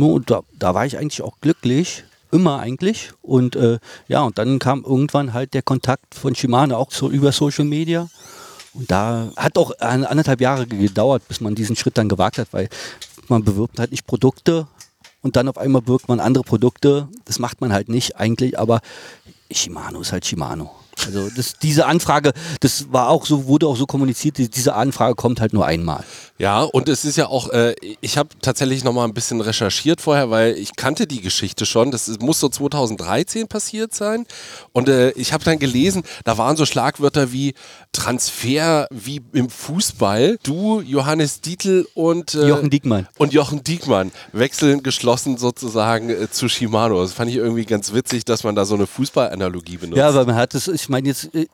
und 0.04 0.30
da, 0.30 0.42
da 0.60 0.76
war 0.76 0.86
ich 0.86 0.96
eigentlich 1.00 1.24
auch 1.24 1.40
glücklich, 1.42 2.04
immer 2.32 2.60
eigentlich. 2.60 3.14
Und 3.24 3.56
äh, 3.56 3.80
ja, 4.08 4.22
und 4.22 4.38
dann 4.38 4.60
kam 4.60 4.84
irgendwann 4.84 5.34
halt 5.34 5.56
der 5.56 5.64
Kontakt 5.64 6.14
von 6.14 6.36
Shimano 6.36 6.78
auch 6.78 6.92
so 6.92 7.10
über 7.10 7.32
Social 7.32 7.66
Media. 7.66 8.08
Und 8.76 8.92
da 8.92 9.32
hat 9.38 9.58
auch 9.58 9.72
anderthalb 9.80 10.40
Jahre 10.40 10.68
gedauert, 10.68 11.28
bis 11.28 11.42
man 11.42 11.56
diesen 11.56 11.76
Schritt 11.76 11.98
dann 11.98 12.10
gewagt 12.10 12.38
hat, 12.38 12.50
weil 12.52 12.70
man 13.28 13.44
bewirbt 13.44 13.80
halt 13.80 13.90
nicht 13.90 14.06
Produkte 14.06 14.68
und 15.24 15.36
dann 15.36 15.48
auf 15.48 15.58
einmal 15.58 15.82
bewirbt 15.82 16.08
man 16.10 16.20
andere 16.20 16.44
Produkte. 16.44 17.08
Das 17.24 17.40
macht 17.40 17.60
man 17.60 17.74
halt 17.74 17.90
nicht 17.90 18.18
eigentlich, 18.18 18.60
aber 18.60 18.82
Shimano 19.50 20.02
ist 20.02 20.12
halt 20.12 20.28
Shimano. 20.28 20.70
Also 21.06 21.30
das, 21.30 21.56
diese 21.62 21.86
Anfrage, 21.86 22.32
das 22.60 22.92
war 22.92 23.10
auch 23.10 23.26
so, 23.26 23.46
wurde 23.48 23.68
auch 23.68 23.78
so 23.78 23.86
kommuniziert, 23.86 24.38
diese 24.38 24.76
Anfrage 24.76 25.16
kommt 25.16 25.42
halt 25.42 25.54
nur 25.54 25.66
einmal. 25.66 26.04
Ja, 26.38 26.64
und 26.64 26.90
es 26.90 27.06
ist 27.06 27.16
ja 27.16 27.28
auch, 27.28 27.50
äh, 27.50 27.76
ich 28.02 28.18
habe 28.18 28.30
tatsächlich 28.42 28.84
noch 28.84 28.92
mal 28.92 29.06
ein 29.06 29.14
bisschen 29.14 29.40
recherchiert 29.40 30.02
vorher, 30.02 30.30
weil 30.30 30.58
ich 30.58 30.76
kannte 30.76 31.08
die 31.08 31.22
Geschichte 31.22 31.66
schon. 31.66 31.92
Das 31.92 32.10
muss 32.20 32.42
so 32.42 32.50
2013 32.50 33.48
passiert 33.48 33.94
sein. 33.94 34.26
Und 34.74 34.90
äh, 34.90 35.12
ich 35.12 35.32
habe 35.32 35.46
dann 35.46 35.60
gelesen, 35.60 36.04
da 36.26 36.38
waren 36.38 36.58
so 36.58 36.66
Schlagwörter 36.66 37.32
wie 37.32 37.54
Transfer 37.94 38.88
wie 38.92 39.22
im 39.32 39.50
Fußball. 39.50 40.38
Du, 40.44 40.82
Johannes 40.82 41.40
Dietl 41.40 41.88
und 41.94 42.36
äh, 42.36 42.50
Jochen 42.50 42.70
Diekmann. 42.70 43.08
Und 43.18 43.32
Jochen 43.32 43.64
Diekmann 43.64 44.12
wechseln 44.34 44.84
geschlossen 44.84 45.38
sozusagen 45.38 46.10
äh, 46.10 46.30
zu 46.30 46.50
Shimano. 46.50 47.02
Das 47.02 47.14
fand 47.14 47.32
ich 47.32 47.38
irgendwie 47.38 47.64
ganz 47.64 47.94
witzig, 47.94 48.26
dass 48.26 48.44
man 48.44 48.56
da 48.56 48.66
so 48.66 48.76
eine 48.76 48.88
Fußballanalogie 48.88 49.78
benutzt. 49.78 49.98
Ja, 49.98 50.14
weil 50.14 50.26
man 50.26 50.36
hat 50.36 50.54
es, 50.54 50.68
ich 50.86 50.90
meine 50.90 51.08
jetzt 51.08 51.34
äh, 51.34 51.48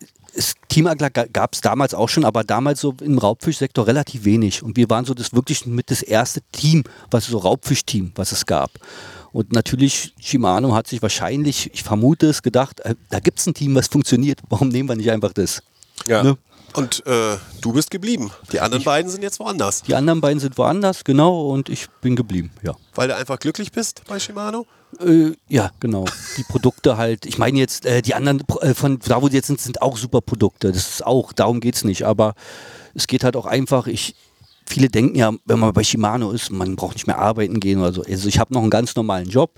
Teamagler 0.70 1.10
gab 1.10 1.54
es 1.54 1.62
damals 1.62 1.94
auch 1.94 2.08
schon, 2.08 2.24
aber 2.24 2.44
damals 2.44 2.80
so 2.80 2.96
im 3.02 3.18
Raubfischsektor 3.18 3.88
relativ 3.88 4.24
wenig. 4.24 4.64
Und 4.64 4.78
wir 4.78 4.90
waren 4.90 5.04
so 5.04 5.14
das 5.14 5.34
wirklich 5.34 5.66
mit 5.66 5.92
das 5.92 6.02
erste 6.02 6.42
Team, 6.52 6.84
was 7.10 7.26
so 7.26 7.38
Raubfischteam, 7.38 8.12
was 8.16 8.32
es 8.32 8.46
gab. 8.46 8.72
Und 9.34 9.52
natürlich, 9.54 10.14
Shimano 10.20 10.74
hat 10.74 10.88
sich 10.88 11.02
wahrscheinlich, 11.02 11.74
ich 11.74 11.84
vermute 11.84 12.28
es, 12.28 12.42
gedacht, 12.42 12.80
äh, 12.82 12.96
da 13.10 13.20
gibt 13.20 13.40
es 13.40 13.48
ein 13.48 13.54
Team, 13.54 13.76
was 13.76 13.88
funktioniert. 13.88 14.40
Warum 14.50 14.70
nehmen 14.70 14.90
wir 14.90 14.96
nicht 14.96 15.12
einfach 15.12 15.34
das? 15.34 15.64
Ja. 16.08 16.24
Ne? 16.24 16.38
Und 16.74 17.06
äh, 17.06 17.38
du 17.60 17.74
bist 17.74 17.92
geblieben. 17.92 18.32
Die 18.52 18.60
anderen 18.60 18.82
ich, 18.82 18.86
beiden 18.86 19.12
sind 19.12 19.24
jetzt 19.24 19.40
woanders. 19.40 19.84
Die 19.84 19.96
anderen 19.96 20.22
beiden 20.22 20.40
sind 20.40 20.58
woanders, 20.58 21.04
genau, 21.04 21.50
und 21.50 21.68
ich 21.70 21.90
bin 22.02 22.16
geblieben, 22.16 22.52
ja. 22.64 22.76
Weil 22.96 23.10
du 23.10 23.16
einfach 23.16 23.40
glücklich 23.40 23.72
bist 23.72 24.04
bei 24.08 24.20
Shimano? 24.20 24.66
Äh, 25.00 25.32
ja, 25.48 25.72
genau. 25.80 26.06
Die 26.38 26.44
Produkte 26.44 26.98
halt, 26.98 27.26
ich 27.26 27.38
meine 27.38 27.58
jetzt, 27.60 27.86
äh, 27.86 28.02
die 28.02 28.14
anderen 28.14 28.44
äh, 28.62 28.74
von 28.74 29.00
da, 29.00 29.22
wo 29.22 29.30
die 29.30 29.36
jetzt 29.36 29.48
sind, 29.48 29.62
sind 29.62 29.82
auch 29.82 29.98
super 29.98 30.22
Produkte. 30.22 30.72
Das 30.72 30.90
ist 30.90 31.06
auch, 31.06 31.34
darum 31.34 31.60
geht 31.60 31.76
es 31.76 31.84
nicht. 31.84 32.04
Aber 32.04 32.34
es 32.94 33.08
geht 33.08 33.24
halt 33.24 33.36
auch 33.36 33.46
einfach, 33.46 33.88
ich, 33.88 34.16
viele 34.66 34.90
denken 34.90 35.16
ja, 35.16 35.32
wenn 35.46 35.60
man 35.60 35.74
bei 35.74 35.84
Shimano 35.84 36.32
ist, 36.32 36.52
man 36.52 36.76
braucht 36.76 36.96
nicht 36.96 37.08
mehr 37.08 37.20
arbeiten 37.20 37.60
gehen 37.60 37.80
oder 37.80 37.94
so. 37.94 38.04
Also 38.04 38.28
ich 38.28 38.40
habe 38.40 38.54
noch 38.54 38.62
einen 38.62 38.70
ganz 38.70 38.96
normalen 38.96 39.30
Job. 39.30 39.52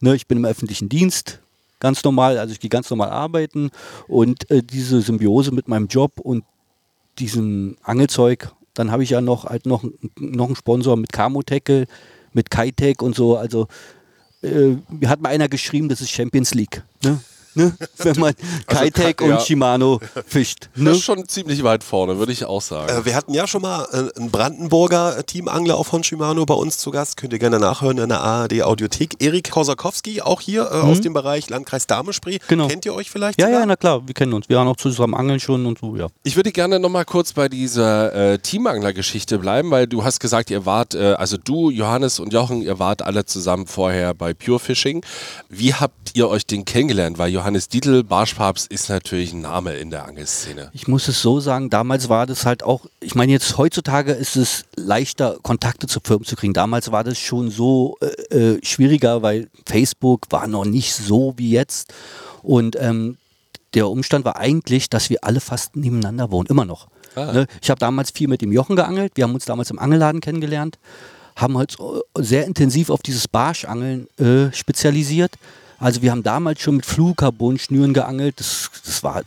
Ne, 0.00 0.14
ich 0.14 0.26
bin 0.26 0.38
im 0.38 0.44
öffentlichen 0.44 0.88
Dienst, 0.88 1.40
ganz 1.78 2.02
normal, 2.04 2.38
also 2.38 2.52
ich 2.52 2.60
gehe 2.60 2.70
ganz 2.70 2.88
normal 2.90 3.10
arbeiten 3.10 3.70
und 4.08 4.50
äh, 4.50 4.62
diese 4.62 5.00
Symbiose 5.00 5.52
mit 5.52 5.68
meinem 5.68 5.88
Job 5.88 6.20
und 6.20 6.44
diesem 7.18 7.76
Angelzeug, 7.82 8.52
dann 8.74 8.90
habe 8.90 9.02
ich 9.02 9.10
ja 9.10 9.20
noch 9.20 9.44
halt 9.44 9.66
noch, 9.66 9.84
noch 10.18 10.46
einen 10.46 10.56
Sponsor 10.56 10.96
mit 10.96 11.12
Camo 11.12 11.42
Tackle, 11.42 11.86
mit 12.32 12.50
Kitec 12.50 13.02
und 13.02 13.14
so, 13.14 13.36
also 13.36 13.66
äh, 14.42 14.76
mir 14.88 15.08
hat 15.08 15.20
mal 15.20 15.30
einer 15.30 15.48
geschrieben, 15.48 15.88
das 15.88 16.00
ist 16.00 16.10
Champions 16.10 16.54
League. 16.54 16.82
Ne? 17.02 17.20
Ne? 17.54 17.74
wenn 17.98 18.18
man 18.20 18.34
Kitec 18.66 19.16
kann- 19.18 19.28
ja. 19.28 19.36
und 19.36 19.42
Shimano 19.42 20.00
fischt. 20.26 20.68
Das 20.74 20.82
Ne? 20.82 20.90
ist 20.92 21.02
schon 21.04 21.28
ziemlich 21.28 21.62
weit 21.62 21.84
vorne, 21.84 22.18
würde 22.18 22.32
ich 22.32 22.44
auch 22.44 22.60
sagen. 22.62 22.88
Äh, 22.92 23.04
wir 23.04 23.14
hatten 23.14 23.34
ja 23.34 23.46
schon 23.46 23.62
mal 23.62 23.86
äh, 23.92 24.18
einen 24.18 24.30
Brandenburger 24.30 25.18
äh, 25.18 25.24
Teamangler 25.24 25.76
auch 25.76 25.86
von 25.86 26.02
Shimano 26.04 26.44
bei 26.46 26.54
uns 26.54 26.78
zu 26.78 26.90
Gast. 26.90 27.16
Könnt 27.16 27.32
ihr 27.32 27.38
gerne 27.38 27.58
nachhören 27.58 27.98
in 27.98 28.08
der 28.08 28.20
ARD 28.20 28.62
Audiothek. 28.62 29.22
Erik 29.22 29.50
Korsakowski, 29.50 30.22
auch 30.22 30.40
hier 30.40 30.62
äh, 30.70 30.74
aus 30.76 31.00
dem 31.00 31.12
Bereich 31.12 31.48
Landkreis 31.50 31.86
Dahme-Spree. 31.86 32.34
Mhm. 32.36 32.38
Genau. 32.48 32.68
Kennt 32.68 32.84
ihr 32.86 32.94
euch 32.94 33.10
vielleicht? 33.10 33.40
Ja, 33.40 33.46
sogar? 33.46 33.60
ja, 33.60 33.66
na 33.66 33.76
klar, 33.76 34.06
wir 34.06 34.14
kennen 34.14 34.32
uns. 34.32 34.48
Wir 34.48 34.58
haben 34.58 34.68
auch 34.68 34.76
zusammen 34.76 35.14
angeln 35.14 35.40
schon 35.40 35.66
und 35.66 35.78
so, 35.78 35.96
ja. 35.96 36.06
Ich 36.22 36.36
würde 36.36 36.52
gerne 36.52 36.78
noch 36.78 36.88
mal 36.88 37.04
kurz 37.04 37.32
bei 37.32 37.48
dieser 37.48 38.12
äh, 38.32 38.38
Teamangler-Geschichte 38.38 39.38
bleiben, 39.38 39.70
weil 39.70 39.86
du 39.86 40.04
hast 40.04 40.20
gesagt, 40.20 40.50
ihr 40.50 40.66
wart, 40.66 40.94
äh, 40.94 41.14
also 41.14 41.36
du, 41.36 41.70
Johannes 41.70 42.20
und 42.20 42.32
Jochen, 42.32 42.62
ihr 42.62 42.78
wart 42.78 43.02
alle 43.02 43.24
zusammen 43.24 43.66
vorher 43.66 44.14
bei 44.14 44.34
Pure 44.34 44.60
Fishing. 44.60 45.04
Wie 45.48 45.74
habt 45.74 46.12
ihr 46.14 46.28
euch 46.28 46.46
den 46.46 46.64
kennengelernt? 46.64 47.18
Weil 47.18 47.30
Johannes 47.30 47.39
Dietl, 47.68 48.04
Barschpapst, 48.04 48.70
ist 48.70 48.88
natürlich 48.88 49.32
ein 49.32 49.40
Name 49.40 49.74
in 49.74 49.90
der 49.90 50.06
Angelszene. 50.06 50.70
Ich 50.72 50.88
muss 50.88 51.08
es 51.08 51.22
so 51.22 51.40
sagen, 51.40 51.70
damals 51.70 52.08
war 52.08 52.26
das 52.26 52.46
halt 52.46 52.62
auch, 52.62 52.86
ich 53.00 53.14
meine 53.14 53.32
jetzt 53.32 53.58
heutzutage 53.58 54.12
ist 54.12 54.36
es 54.36 54.64
leichter, 54.76 55.38
Kontakte 55.42 55.86
zu 55.86 56.00
Firmen 56.02 56.24
zu 56.24 56.36
kriegen. 56.36 56.52
Damals 56.52 56.92
war 56.92 57.04
das 57.04 57.18
schon 57.18 57.50
so 57.50 57.96
äh, 58.00 58.36
äh, 58.36 58.64
schwieriger, 58.64 59.22
weil 59.22 59.48
Facebook 59.66 60.26
war 60.30 60.46
noch 60.46 60.64
nicht 60.64 60.94
so 60.94 61.34
wie 61.36 61.50
jetzt. 61.50 61.92
Und 62.42 62.76
ähm, 62.80 63.16
der 63.74 63.88
Umstand 63.88 64.24
war 64.24 64.36
eigentlich, 64.36 64.90
dass 64.90 65.10
wir 65.10 65.18
alle 65.22 65.40
fast 65.40 65.76
nebeneinander 65.76 66.30
wohnen, 66.30 66.46
immer 66.48 66.64
noch. 66.64 66.88
Ah. 67.14 67.32
Ne? 67.32 67.46
Ich 67.62 67.70
habe 67.70 67.78
damals 67.78 68.10
viel 68.10 68.28
mit 68.28 68.42
dem 68.42 68.52
Jochen 68.52 68.76
geangelt, 68.76 69.12
wir 69.14 69.24
haben 69.24 69.34
uns 69.34 69.44
damals 69.44 69.70
im 69.70 69.78
Angelladen 69.78 70.20
kennengelernt, 70.20 70.78
haben 71.36 71.56
halt 71.56 71.76
sehr 72.18 72.46
intensiv 72.46 72.90
auf 72.90 73.02
dieses 73.02 73.28
Barschangeln 73.28 74.08
äh, 74.18 74.52
spezialisiert. 74.52 75.32
Also 75.80 76.02
wir 76.02 76.10
haben 76.10 76.22
damals 76.22 76.60
schon 76.60 76.76
mit 76.76 76.86
Fluorcarbon-Schnüren 76.86 77.94
geangelt, 77.94 78.38
das, 78.38 78.70
das 78.84 79.02
war 79.02 79.22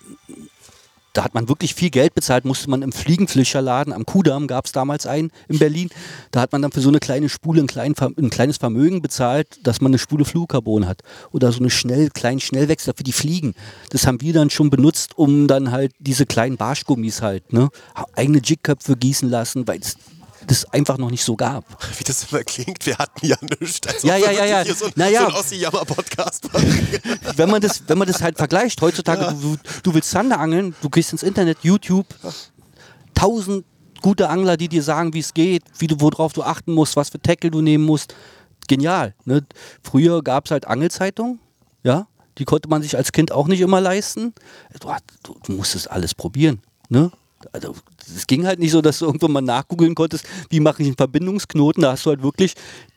da 1.13 1.23
hat 1.23 1.35
man 1.35 1.47
wirklich 1.47 1.75
viel 1.75 1.91
Geld 1.91 2.15
bezahlt, 2.15 2.43
musste 2.43 2.69
man 2.69 2.81
im 2.81 2.91
Fliegenfischerladen 2.91 3.93
am 3.93 4.05
Kudamm, 4.05 4.47
gab 4.47 4.65
es 4.65 4.71
damals 4.71 5.05
einen 5.05 5.31
in 5.47 5.59
Berlin, 5.59 5.89
da 6.31 6.41
hat 6.41 6.51
man 6.51 6.63
dann 6.63 6.71
für 6.71 6.81
so 6.81 6.89
eine 6.89 6.99
kleine 6.99 7.29
Spule 7.29 7.61
ein, 7.61 7.67
klein, 7.67 7.93
ein 7.99 8.29
kleines 8.31 8.57
Vermögen 8.57 9.01
bezahlt, 9.01 9.59
dass 9.63 9.79
man 9.79 9.91
eine 9.91 9.99
Spule 9.99 10.25
Fluorcarbon 10.25 10.87
hat. 10.87 11.01
Oder 11.31 11.51
so 11.51 11.59
eine 11.59 11.69
schnell, 11.69 12.09
kleinen 12.09 12.39
Schnellwechsler 12.39 12.93
für 12.95 13.03
die 13.03 13.11
Fliegen. 13.11 13.53
Das 13.91 14.07
haben 14.07 14.21
wir 14.21 14.33
dann 14.33 14.49
schon 14.49 14.71
benutzt, 14.71 15.15
um 15.15 15.47
dann 15.47 15.71
halt 15.71 15.93
diese 15.99 16.25
kleinen 16.25 16.57
Barschgummis 16.57 17.21
halt, 17.21 17.53
ne, 17.53 17.69
eigene 18.15 18.39
Jigköpfe 18.43 18.97
gießen 18.97 19.29
lassen, 19.29 19.67
weil 19.67 19.79
es 19.81 19.97
das 20.47 20.65
einfach 20.73 20.97
noch 20.97 21.09
nicht 21.11 21.23
so 21.23 21.35
gab. 21.35 21.65
Wie 21.97 22.03
das 22.03 22.31
immer 22.31 22.43
klingt, 22.43 22.85
wir 22.85 22.97
hatten 22.97 23.25
ja 23.25 23.35
nichts. 23.59 23.87
Also 23.87 24.07
Ja, 24.07 24.17
ja, 24.17 24.31
ja, 24.31 24.45
ja. 24.45 24.65
So, 24.75 24.85
ein- 24.85 24.91
Na 24.95 25.07
ja. 25.09 25.29
so 25.29 25.37
Ossi-Jammer-Podcast. 25.37 26.49
wenn 27.35 27.49
man 27.49 27.61
das, 27.61 27.83
wenn 27.87 27.97
man 27.97 28.07
das 28.07 28.21
halt 28.21 28.37
vergleicht, 28.37 28.81
heutzutage, 28.81 29.35
du, 29.39 29.57
du 29.83 29.93
willst 29.93 30.09
Zander 30.11 30.39
angeln, 30.39 30.75
du 30.81 30.89
gehst 30.89 31.11
ins 31.11 31.23
Internet, 31.23 31.59
YouTube, 31.61 32.07
tausend 33.13 33.65
gute 34.01 34.29
Angler, 34.29 34.57
die 34.57 34.67
dir 34.67 34.83
sagen, 34.83 35.13
wie 35.13 35.19
es 35.19 35.33
geht, 35.33 35.63
wie 35.79 35.87
du, 35.87 35.99
worauf 36.01 36.33
du 36.33 36.43
achten 36.43 36.73
musst, 36.73 36.95
was 36.95 37.09
für 37.09 37.21
Tackle 37.21 37.51
du 37.51 37.61
nehmen 37.61 37.85
musst. 37.85 38.13
Genial. 38.67 39.13
Ne? 39.25 39.45
Früher 39.81 40.21
gab 40.21 40.45
es 40.45 40.51
halt 40.51 40.67
Angelzeitungen, 40.67 41.39
ja, 41.83 42.07
die 42.37 42.45
konnte 42.45 42.67
man 42.69 42.81
sich 42.81 42.97
als 42.97 43.11
Kind 43.11 43.31
auch 43.31 43.47
nicht 43.47 43.61
immer 43.61 43.79
leisten. 43.81 44.33
Du, 44.79 44.89
du, 45.23 45.35
du 45.43 45.51
musstest 45.53 45.89
alles 45.91 46.13
probieren. 46.15 46.61
Ne? 46.89 47.11
Also, 47.51 47.75
es 48.15 48.27
ging 48.27 48.45
halt 48.45 48.59
nicht 48.59 48.71
so, 48.71 48.81
dass 48.81 48.99
du 48.99 49.05
irgendwann 49.05 49.31
mal 49.31 49.41
nachgoogeln 49.41 49.95
konntest, 49.95 50.25
wie 50.49 50.59
mache 50.59 50.81
ich 50.81 50.87
einen 50.87 50.97
Verbindungsknoten. 50.97 51.83
Da 51.83 51.91
hast 51.91 52.05
du 52.05 52.11
halt 52.11 52.23
wirklich, 52.23 52.53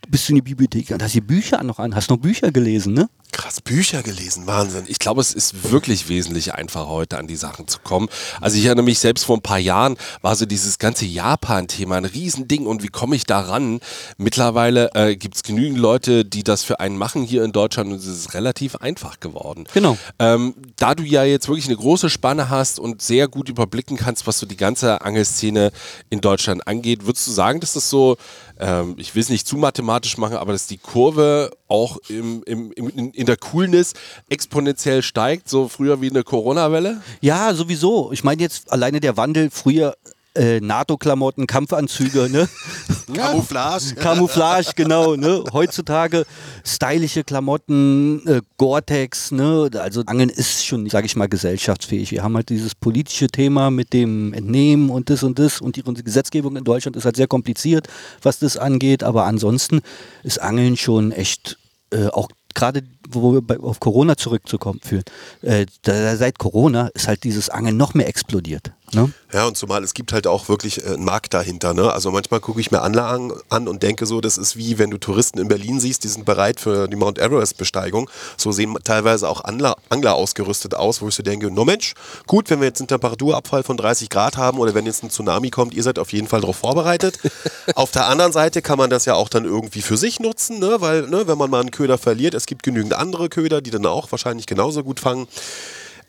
bist 0.08 0.28
du 0.28 0.32
in 0.32 0.36
die 0.36 0.42
Bibliothek 0.42 0.90
und 0.90 1.02
hast 1.02 1.14
die 1.14 1.20
Bücher 1.20 1.62
noch 1.62 1.78
an, 1.78 1.94
hast 1.94 2.10
noch 2.10 2.18
Bücher 2.18 2.52
gelesen, 2.52 2.94
ne? 2.94 3.08
Krass, 3.32 3.60
Bücher 3.60 4.02
gelesen, 4.02 4.46
Wahnsinn. 4.46 4.84
Ich 4.86 4.98
glaube, 4.98 5.20
es 5.20 5.34
ist 5.34 5.70
wirklich 5.70 6.08
wesentlich 6.08 6.54
einfacher, 6.54 6.88
heute 6.88 7.18
an 7.18 7.26
die 7.26 7.36
Sachen 7.36 7.68
zu 7.68 7.80
kommen. 7.80 8.08
Also 8.40 8.56
ich 8.56 8.64
erinnere 8.64 8.84
mich 8.84 8.98
selbst 8.98 9.24
vor 9.24 9.36
ein 9.36 9.42
paar 9.42 9.58
Jahren 9.58 9.96
war 10.22 10.34
so 10.36 10.46
dieses 10.46 10.78
ganze 10.78 11.04
Japan-Thema 11.04 11.96
ein 11.96 12.04
Riesending 12.04 12.66
und 12.66 12.82
wie 12.82 12.88
komme 12.88 13.14
ich 13.14 13.24
da 13.24 13.40
ran? 13.40 13.80
Mittlerweile 14.16 14.90
äh, 14.94 15.16
gibt 15.16 15.36
es 15.36 15.42
genügend 15.42 15.78
Leute, 15.78 16.24
die 16.24 16.44
das 16.44 16.62
für 16.62 16.80
einen 16.80 16.96
machen 16.96 17.22
hier 17.24 17.44
in 17.44 17.52
Deutschland 17.52 17.92
und 17.92 17.98
es 17.98 18.06
ist 18.06 18.32
relativ 18.32 18.76
einfach 18.76 19.20
geworden. 19.20 19.64
Genau. 19.74 19.98
Ähm, 20.18 20.54
da 20.76 20.94
du 20.94 21.02
ja 21.02 21.24
jetzt 21.24 21.48
wirklich 21.48 21.66
eine 21.66 21.76
große 21.76 22.08
Spanne 22.08 22.48
hast 22.48 22.78
und 22.78 23.02
sehr 23.02 23.28
gut 23.28 23.48
überblicken 23.48 23.96
kannst, 23.98 24.26
was 24.26 24.38
so 24.38 24.46
die 24.46 24.56
ganze 24.56 24.95
Angelszene 25.02 25.72
in 26.10 26.20
Deutschland 26.20 26.66
angeht, 26.66 27.06
würdest 27.06 27.26
du 27.26 27.30
sagen, 27.30 27.60
dass 27.60 27.74
das 27.74 27.90
so, 27.90 28.16
ähm, 28.58 28.94
ich 28.98 29.14
will 29.14 29.22
es 29.22 29.28
nicht 29.28 29.46
zu 29.46 29.56
mathematisch 29.56 30.18
machen, 30.18 30.36
aber 30.36 30.52
dass 30.52 30.66
die 30.66 30.78
Kurve 30.78 31.50
auch 31.68 31.98
im, 32.08 32.42
im, 32.44 32.72
im, 32.72 32.88
in, 32.88 33.10
in 33.10 33.26
der 33.26 33.36
Coolness 33.36 33.94
exponentiell 34.28 35.02
steigt, 35.02 35.48
so 35.48 35.68
früher 35.68 36.00
wie 36.00 36.10
eine 36.10 36.22
Corona-Welle? 36.22 37.02
Ja, 37.20 37.54
sowieso. 37.54 38.12
Ich 38.12 38.24
meine 38.24 38.42
jetzt 38.42 38.72
alleine 38.72 39.00
der 39.00 39.16
Wandel, 39.16 39.50
früher 39.50 39.96
äh, 40.36 40.60
NATO-Klamotten, 40.60 41.46
Kampfanzüge, 41.46 42.28
ne? 42.30 42.48
Camouflage. 43.14 43.94
Camouflage, 43.94 44.72
genau, 44.74 45.16
ne? 45.16 45.44
Heutzutage 45.52 46.26
stylische 46.64 47.24
Klamotten, 47.24 48.26
äh, 48.26 48.42
Gore-Tex, 48.56 49.32
ne? 49.32 49.70
Also 49.74 50.02
Angeln 50.06 50.28
ist 50.28 50.66
schon, 50.66 50.88
sage 50.88 51.06
ich 51.06 51.16
mal, 51.16 51.28
gesellschaftsfähig. 51.28 52.10
Wir 52.10 52.22
haben 52.22 52.36
halt 52.36 52.48
dieses 52.48 52.74
politische 52.74 53.28
Thema 53.28 53.70
mit 53.70 53.92
dem 53.92 54.32
Entnehmen 54.32 54.90
und 54.90 55.10
das 55.10 55.22
und 55.22 55.38
das 55.38 55.60
und 55.60 55.76
die 55.76 55.82
unsere 55.82 56.04
Gesetzgebung 56.04 56.56
in 56.56 56.64
Deutschland 56.64 56.96
ist 56.96 57.04
halt 57.04 57.16
sehr 57.16 57.28
kompliziert, 57.28 57.88
was 58.22 58.38
das 58.38 58.56
angeht, 58.56 59.02
aber 59.02 59.24
ansonsten 59.24 59.80
ist 60.22 60.40
Angeln 60.40 60.76
schon 60.76 61.12
echt 61.12 61.58
äh, 61.92 62.08
auch 62.08 62.28
gerade 62.54 62.82
wo 63.08 63.32
wir 63.34 63.42
bei, 63.42 63.58
auf 63.58 63.80
Corona 63.80 64.16
zurückzukommen 64.16 64.80
führen, 64.82 65.04
äh, 65.42 65.66
da, 65.82 66.16
seit 66.16 66.38
Corona 66.38 66.88
ist 66.88 67.06
halt 67.06 67.22
dieses 67.24 67.50
Angeln 67.50 67.76
noch 67.76 67.94
mehr 67.94 68.08
explodiert. 68.08 68.72
Ne? 68.92 69.12
Ja, 69.32 69.46
und 69.46 69.56
zumal 69.56 69.82
es 69.82 69.94
gibt 69.94 70.12
halt 70.12 70.26
auch 70.26 70.48
wirklich 70.48 70.84
äh, 70.84 70.94
einen 70.94 71.04
Markt 71.04 71.34
dahinter. 71.34 71.74
Ne? 71.74 71.92
Also 71.92 72.12
manchmal 72.12 72.40
gucke 72.40 72.60
ich 72.60 72.70
mir 72.70 72.82
Angler 72.82 73.06
an, 73.48 73.68
und 73.68 73.82
denke 73.82 74.06
so, 74.06 74.20
das 74.20 74.38
ist 74.38 74.56
wie 74.56 74.78
wenn 74.78 74.90
du 74.90 74.98
Touristen 74.98 75.38
in 75.38 75.48
Berlin 75.48 75.80
siehst, 75.80 76.04
die 76.04 76.08
sind 76.08 76.24
bereit 76.24 76.60
für 76.60 76.86
die 76.86 76.96
Mount 76.96 77.18
Everest-Besteigung. 77.18 78.08
So 78.36 78.52
sehen 78.52 78.76
teilweise 78.84 79.28
auch 79.28 79.44
Angler, 79.44 79.76
Angler 79.88 80.14
ausgerüstet 80.14 80.74
aus, 80.74 81.02
wo 81.02 81.08
ich 81.08 81.14
so 81.14 81.22
denke, 81.22 81.50
no 81.50 81.64
Mensch, 81.64 81.94
gut, 82.26 82.48
wenn 82.48 82.60
wir 82.60 82.68
jetzt 82.68 82.80
einen 82.80 82.88
Temperaturabfall 82.88 83.64
von 83.64 83.76
30 83.76 84.08
Grad 84.08 84.36
haben 84.36 84.58
oder 84.58 84.74
wenn 84.74 84.86
jetzt 84.86 85.02
ein 85.02 85.10
Tsunami 85.10 85.50
kommt, 85.50 85.74
ihr 85.74 85.82
seid 85.82 85.98
auf 85.98 86.12
jeden 86.12 86.28
Fall 86.28 86.40
darauf 86.40 86.56
vorbereitet. 86.56 87.18
auf 87.74 87.90
der 87.90 88.06
anderen 88.06 88.32
Seite 88.32 88.62
kann 88.62 88.78
man 88.78 88.90
das 88.90 89.04
ja 89.04 89.14
auch 89.14 89.28
dann 89.28 89.44
irgendwie 89.44 89.82
für 89.82 89.96
sich 89.96 90.20
nutzen, 90.20 90.60
ne? 90.60 90.76
weil 90.78 91.08
ne, 91.08 91.26
wenn 91.26 91.38
man 91.38 91.50
mal 91.50 91.60
einen 91.60 91.72
Köder 91.72 91.98
verliert, 91.98 92.34
es 92.34 92.46
gibt 92.46 92.62
genügend 92.62 92.94
andere 92.94 93.28
Köder, 93.28 93.60
die 93.60 93.70
dann 93.70 93.86
auch 93.86 94.12
wahrscheinlich 94.12 94.46
genauso 94.46 94.84
gut 94.84 95.00
fangen. 95.00 95.26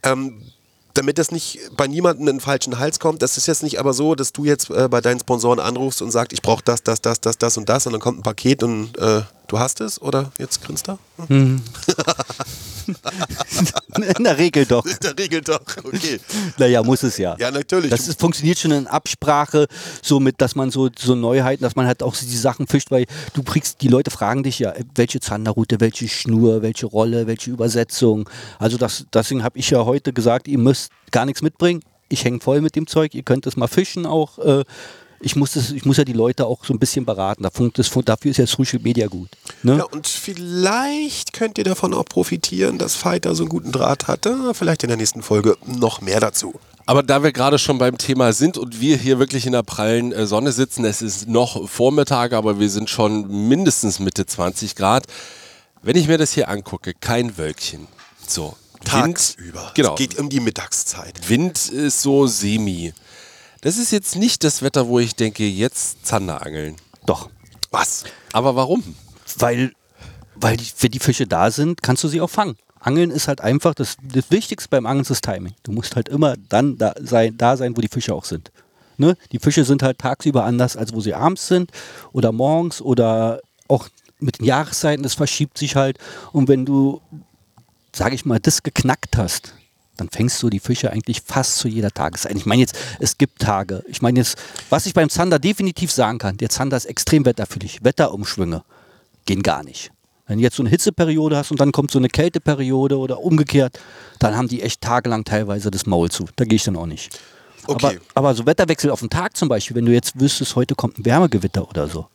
Ähm, 0.03 0.41
damit 0.97 1.19
das 1.19 1.31
nicht 1.31 1.59
bei 1.77 1.87
niemandem 1.87 2.27
in 2.27 2.37
den 2.37 2.41
falschen 2.41 2.79
Hals 2.79 2.99
kommt, 2.99 3.21
das 3.21 3.37
ist 3.37 3.47
jetzt 3.47 3.63
nicht 3.63 3.79
aber 3.79 3.93
so, 3.93 4.15
dass 4.15 4.33
du 4.33 4.45
jetzt 4.45 4.69
äh, 4.71 4.87
bei 4.89 4.99
deinen 4.99 5.19
Sponsoren 5.19 5.59
anrufst 5.59 6.01
und 6.01 6.11
sagst, 6.11 6.33
ich 6.33 6.41
brauche 6.41 6.63
das, 6.63 6.81
das, 6.81 7.01
das, 7.01 7.21
das, 7.21 7.37
das 7.37 7.57
und 7.57 7.69
das 7.69 7.85
und 7.85 7.93
dann 7.93 8.01
kommt 8.01 8.19
ein 8.19 8.23
Paket 8.23 8.63
und 8.63 8.97
äh, 8.97 9.21
du 9.47 9.59
hast 9.59 9.81
es 9.81 10.01
oder 10.01 10.31
jetzt 10.37 10.61
grinst 10.63 10.87
er? 10.89 10.99
In 14.17 14.23
der 14.23 14.37
Regel 14.37 14.65
doch. 14.65 14.85
In 14.85 14.97
der 15.01 15.17
Regel 15.17 15.41
doch, 15.41 15.59
okay. 15.83 16.19
Naja, 16.57 16.83
muss 16.83 17.03
es 17.03 17.17
ja. 17.17 17.35
Ja, 17.39 17.51
natürlich. 17.51 17.89
Das 17.89 18.07
ist, 18.07 18.19
funktioniert 18.19 18.59
schon 18.59 18.71
in 18.71 18.87
Absprache, 18.87 19.67
so 20.01 20.19
mit, 20.19 20.39
dass 20.41 20.55
man 20.55 20.71
so, 20.71 20.89
so 20.97 21.15
Neuheiten, 21.15 21.63
dass 21.63 21.75
man 21.75 21.85
halt 21.87 22.03
auch 22.03 22.15
die 22.15 22.37
Sachen 22.37 22.67
fischt, 22.67 22.91
weil 22.91 23.05
du 23.33 23.43
kriegst, 23.43 23.81
die 23.81 23.87
Leute 23.87 24.11
fragen 24.11 24.43
dich 24.43 24.59
ja, 24.59 24.73
welche 24.95 25.19
Zanderroute, 25.19 25.79
welche 25.79 26.07
Schnur, 26.07 26.61
welche 26.61 26.85
Rolle, 26.85 27.27
welche 27.27 27.51
Übersetzung. 27.51 28.29
Also 28.59 28.77
das, 28.77 29.05
deswegen 29.13 29.43
habe 29.43 29.57
ich 29.57 29.69
ja 29.69 29.83
heute 29.85 30.13
gesagt, 30.13 30.47
ihr 30.47 30.59
müsst 30.59 30.91
gar 31.11 31.25
nichts 31.25 31.41
mitbringen. 31.41 31.81
Ich 32.09 32.23
hänge 32.23 32.39
voll 32.39 32.61
mit 32.61 32.75
dem 32.75 32.87
Zeug, 32.87 33.13
ihr 33.15 33.23
könnt 33.23 33.47
es 33.47 33.57
mal 33.57 33.67
fischen 33.67 34.05
auch. 34.05 34.39
Äh, 34.39 34.63
ich 35.19 35.35
muss, 35.35 35.53
das, 35.53 35.71
ich 35.71 35.85
muss 35.85 35.97
ja 35.97 36.03
die 36.03 36.13
Leute 36.13 36.45
auch 36.45 36.63
so 36.63 36.73
ein 36.73 36.79
bisschen 36.79 37.05
beraten. 37.05 37.43
Dafür 37.43 37.71
ist 38.31 38.37
ja 38.37 38.47
Social 38.47 38.79
Media 38.79 39.07
gut. 39.07 39.29
Ne? 39.63 39.77
ja, 39.77 39.83
und 39.83 40.07
vielleicht 40.07 41.33
könnt 41.33 41.57
ihr 41.57 41.63
davon 41.63 41.93
auch 41.93 42.05
profitieren, 42.05 42.77
dass 42.77 42.95
Fighter 42.95 43.33
so 43.33 43.43
einen 43.43 43.49
guten 43.49 43.71
Draht 43.71 44.07
hatte. 44.07 44.53
Vielleicht 44.53 44.83
in 44.83 44.89
der 44.89 44.97
nächsten 44.97 45.23
Folge 45.23 45.57
noch 45.65 46.01
mehr 46.01 46.19
dazu. 46.19 46.53
Aber 46.85 47.03
da 47.03 47.21
wir 47.21 47.33
gerade 47.33 47.59
schon 47.59 47.79
beim 47.79 47.97
Thema 47.97 48.31
sind 48.31 48.57
und 48.57 48.79
wir 48.79 48.95
hier 48.95 49.19
wirklich 49.19 49.45
in 49.45 49.51
der 49.51 49.63
prallen 49.63 50.13
äh, 50.13 50.25
Sonne 50.25 50.53
sitzen, 50.53 50.85
es 50.85 51.01
ist 51.01 51.27
noch 51.27 51.67
Vormittag, 51.67 52.31
aber 52.31 52.59
wir 52.59 52.69
sind 52.69 52.89
schon 52.89 53.49
mindestens 53.49 53.99
Mitte 53.99 54.25
20 54.25 54.75
Grad. 54.75 55.05
Wenn 55.81 55.97
ich 55.97 56.07
mir 56.07 56.17
das 56.17 56.31
hier 56.31 56.47
angucke, 56.47 56.93
kein 56.93 57.37
Wölkchen. 57.37 57.87
So. 58.25 58.55
Tagsüber. 58.85 59.61
Wind, 59.61 59.75
genau. 59.75 59.93
Es 59.93 59.97
geht 59.97 60.17
um 60.17 60.29
die 60.29 60.39
Mittagszeit. 60.39 61.27
Wind 61.27 61.67
ist 61.69 62.01
so 62.01 62.27
semi. 62.27 62.93
Das 63.61 63.77
ist 63.77 63.91
jetzt 63.91 64.15
nicht 64.15 64.43
das 64.43 64.61
Wetter, 64.61 64.87
wo 64.87 64.99
ich 64.99 65.15
denke, 65.15 65.43
jetzt 65.43 66.05
Zander 66.05 66.45
angeln. 66.45 66.75
Doch. 67.05 67.29
Was? 67.71 68.05
Aber 68.33 68.55
warum? 68.55 68.83
Weil, 69.37 69.73
weil 70.35 70.57
die, 70.57 70.65
wenn 70.79 70.91
die 70.91 70.99
Fische 70.99 71.27
da 71.27 71.51
sind, 71.51 71.83
kannst 71.83 72.03
du 72.03 72.07
sie 72.07 72.21
auch 72.21 72.29
fangen. 72.29 72.57
Angeln 72.79 73.11
ist 73.11 73.27
halt 73.27 73.41
einfach, 73.41 73.73
das, 73.73 73.97
das 74.01 74.29
Wichtigste 74.29 74.69
beim 74.69 74.85
Angeln 74.85 75.01
ist 75.01 75.09
das 75.09 75.21
Timing. 75.21 75.53
Du 75.63 75.71
musst 75.71 75.95
halt 75.95 76.07
immer 76.07 76.35
dann 76.49 76.77
da 76.77 76.93
sein, 77.01 77.35
da 77.37 77.57
sein 77.57 77.75
wo 77.75 77.81
die 77.81 77.89
Fische 77.89 78.13
auch 78.13 78.25
sind. 78.25 78.51
Ne? 78.97 79.17
Die 79.31 79.39
Fische 79.39 79.65
sind 79.65 79.83
halt 79.83 79.99
tagsüber 79.99 80.45
anders, 80.45 80.77
als 80.77 80.93
wo 80.93 81.01
sie 81.01 81.13
abends 81.13 81.47
sind 81.47 81.71
oder 82.13 82.31
morgens 82.31 82.81
oder 82.81 83.41
auch 83.67 83.89
mit 84.19 84.39
den 84.39 84.45
Jahreszeiten, 84.45 85.03
das 85.03 85.15
verschiebt 85.15 85.57
sich 85.57 85.75
halt. 85.75 85.97
Und 86.31 86.47
wenn 86.47 86.65
du 86.65 87.01
sage 87.97 88.15
ich 88.15 88.25
mal, 88.25 88.39
das 88.39 88.63
geknackt 88.63 89.17
hast, 89.17 89.53
dann 89.97 90.09
fängst 90.09 90.41
du 90.41 90.49
die 90.49 90.59
Fische 90.59 90.91
eigentlich 90.91 91.21
fast 91.21 91.57
zu 91.57 91.67
jeder 91.67 91.91
Tageszeit. 91.91 92.35
Ich 92.35 92.45
meine 92.45 92.61
jetzt, 92.61 92.77
es 92.99 93.17
gibt 93.17 93.39
Tage. 93.39 93.83
Ich 93.87 94.01
meine 94.01 94.19
jetzt, 94.19 94.37
was 94.69 94.85
ich 94.85 94.93
beim 94.93 95.09
Zander 95.09 95.39
definitiv 95.39 95.91
sagen 95.91 96.17
kann, 96.17 96.37
der 96.37 96.49
Zander 96.49 96.77
ist 96.77 96.85
extrem 96.85 97.25
wetterfühlig. 97.25 97.79
Wetterumschwünge 97.83 98.63
gehen 99.25 99.43
gar 99.43 99.63
nicht. 99.63 99.91
Wenn 100.27 100.39
du 100.39 100.43
jetzt 100.43 100.57
so 100.57 100.63
eine 100.63 100.69
Hitzeperiode 100.69 101.37
hast 101.37 101.51
und 101.51 101.59
dann 101.59 101.71
kommt 101.71 101.91
so 101.91 101.99
eine 101.99 102.09
Kälteperiode 102.09 102.97
oder 102.97 103.21
umgekehrt, 103.21 103.79
dann 104.19 104.35
haben 104.35 104.47
die 104.49 104.61
echt 104.61 104.81
tagelang 104.81 105.23
teilweise 105.23 105.71
das 105.71 105.85
Maul 105.85 106.11
zu. 106.11 106.25
Da 106.35 106.43
gehe 106.43 106.57
ich 106.57 106.63
dann 106.63 106.75
auch 106.75 106.85
nicht. 106.85 107.17
Okay. 107.65 107.85
Aber, 108.13 108.29
aber 108.29 108.35
so 108.35 108.45
Wetterwechsel 108.45 108.91
auf 108.91 108.99
den 108.99 109.09
Tag 109.09 109.37
zum 109.37 109.47
Beispiel, 109.47 109.75
wenn 109.75 109.85
du 109.85 109.93
jetzt 109.93 110.19
wüsstest, 110.19 110.55
heute 110.55 110.75
kommt 110.75 110.99
ein 110.99 111.05
Wärmegewitter 111.05 111.67
oder 111.67 111.87
so, 111.87 112.07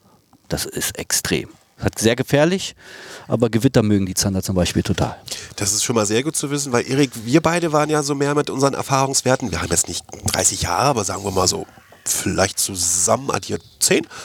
das 0.48 0.66
ist 0.66 0.98
extrem. 0.98 1.48
Hat 1.82 1.98
sehr 1.98 2.14
gefährlich, 2.16 2.76
aber 3.26 3.50
Gewitter 3.50 3.82
mögen 3.82 4.06
die 4.06 4.14
Zander 4.14 4.42
zum 4.42 4.54
Beispiel 4.54 4.82
total. 4.82 5.16
Das 5.56 5.72
ist 5.72 5.82
schon 5.82 5.96
mal 5.96 6.06
sehr 6.06 6.22
gut 6.22 6.36
zu 6.36 6.50
wissen, 6.50 6.72
weil 6.72 6.88
Erik, 6.88 7.10
wir 7.24 7.40
beide 7.40 7.72
waren 7.72 7.90
ja 7.90 8.02
so 8.02 8.14
mehr 8.14 8.34
mit 8.34 8.50
unseren 8.50 8.74
Erfahrungswerten. 8.74 9.50
Wir 9.50 9.60
haben 9.60 9.70
jetzt 9.70 9.88
nicht 9.88 10.04
30 10.32 10.62
Jahre, 10.62 10.88
aber 10.88 11.04
sagen 11.04 11.24
wir 11.24 11.32
mal 11.32 11.48
so, 11.48 11.66
vielleicht 12.04 12.58
zusammen 12.58 13.30
addiert 13.30 13.62
10. 13.80 14.06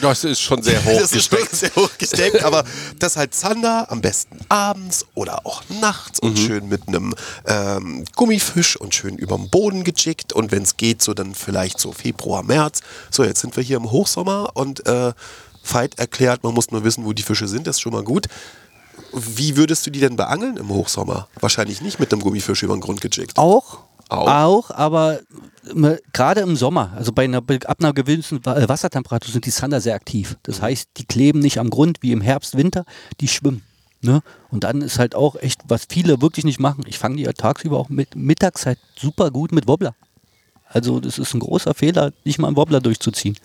Das 0.00 0.24
ist 0.24 0.40
schon 0.40 0.60
sehr 0.60 0.84
hoch. 0.84 0.98
Das 0.98 1.12
ist 1.12 1.30
schon 1.30 1.46
sehr 1.52 1.70
hoch 1.76 1.90
gesteckt, 1.98 2.42
aber 2.42 2.64
das 2.98 3.16
halt 3.16 3.32
Zander 3.32 3.86
am 3.92 4.00
besten 4.00 4.40
abends 4.48 5.06
oder 5.14 5.46
auch 5.46 5.62
nachts 5.80 6.18
und 6.18 6.36
schön 6.36 6.68
mit 6.68 6.88
einem 6.88 7.14
ähm, 7.46 8.04
Gummifisch 8.16 8.76
und 8.76 8.92
schön 8.92 9.16
überm 9.16 9.50
Boden 9.50 9.84
gechickt 9.84 10.32
und 10.32 10.50
wenn 10.50 10.64
es 10.64 10.76
geht, 10.76 11.00
so 11.02 11.14
dann 11.14 11.34
vielleicht 11.34 11.78
so 11.78 11.92
Februar, 11.92 12.42
März. 12.42 12.80
So, 13.10 13.22
jetzt 13.22 13.40
sind 13.40 13.56
wir 13.56 13.62
hier 13.62 13.76
im 13.76 13.90
Hochsommer 13.92 14.50
und 14.54 14.84
äh, 14.86 15.12
Veit 15.72 15.98
erklärt, 15.98 16.42
man 16.44 16.54
muss 16.54 16.70
nur 16.70 16.84
wissen, 16.84 17.04
wo 17.04 17.12
die 17.12 17.22
Fische 17.22 17.48
sind, 17.48 17.66
das 17.66 17.76
ist 17.76 17.80
schon 17.80 17.92
mal 17.92 18.04
gut. 18.04 18.26
Wie 19.12 19.56
würdest 19.56 19.86
du 19.86 19.90
die 19.90 20.00
denn 20.00 20.16
beangeln 20.16 20.56
im 20.56 20.68
Hochsommer? 20.68 21.28
Wahrscheinlich 21.40 21.80
nicht 21.80 22.00
mit 22.00 22.12
einem 22.12 22.22
Gummifisch 22.22 22.62
über 22.62 22.76
den 22.76 22.80
Grund 22.80 23.00
gechickt. 23.00 23.38
Auch, 23.38 23.78
Auch? 24.08 24.28
auch, 24.28 24.70
aber 24.70 25.20
äh, 25.74 25.96
gerade 26.12 26.40
im 26.40 26.56
Sommer, 26.56 26.92
also 26.96 27.12
bei 27.12 27.24
einer, 27.24 27.38
ab 27.38 27.76
einer 27.78 27.92
gewissen 27.92 28.44
äh, 28.44 28.68
Wassertemperatur 28.68 29.32
sind 29.32 29.46
die 29.46 29.50
Zander 29.50 29.80
sehr 29.80 29.94
aktiv. 29.94 30.36
Das 30.42 30.60
heißt, 30.60 30.88
die 30.96 31.04
kleben 31.06 31.38
nicht 31.40 31.58
am 31.58 31.70
Grund 31.70 31.98
wie 32.02 32.12
im 32.12 32.20
Herbst, 32.20 32.56
Winter, 32.56 32.84
die 33.20 33.28
schwimmen. 33.28 33.62
Ne? 34.00 34.22
Und 34.50 34.64
dann 34.64 34.80
ist 34.82 34.98
halt 34.98 35.14
auch 35.14 35.36
echt, 35.36 35.60
was 35.66 35.86
viele 35.88 36.20
wirklich 36.22 36.44
nicht 36.44 36.60
machen. 36.60 36.84
Ich 36.86 36.98
fange 36.98 37.16
die 37.16 37.24
ja 37.24 37.32
tagsüber 37.32 37.78
auch 37.78 37.88
mit 37.88 38.14
Mittagszeit 38.14 38.78
super 38.96 39.30
gut 39.30 39.52
mit 39.52 39.66
Wobbler. 39.66 39.94
Also 40.66 41.00
das 41.00 41.18
ist 41.18 41.34
ein 41.34 41.40
großer 41.40 41.74
Fehler, 41.74 42.12
nicht 42.24 42.38
mal 42.38 42.48
einen 42.48 42.56
Wobbler 42.56 42.80
durchzuziehen. 42.80 43.36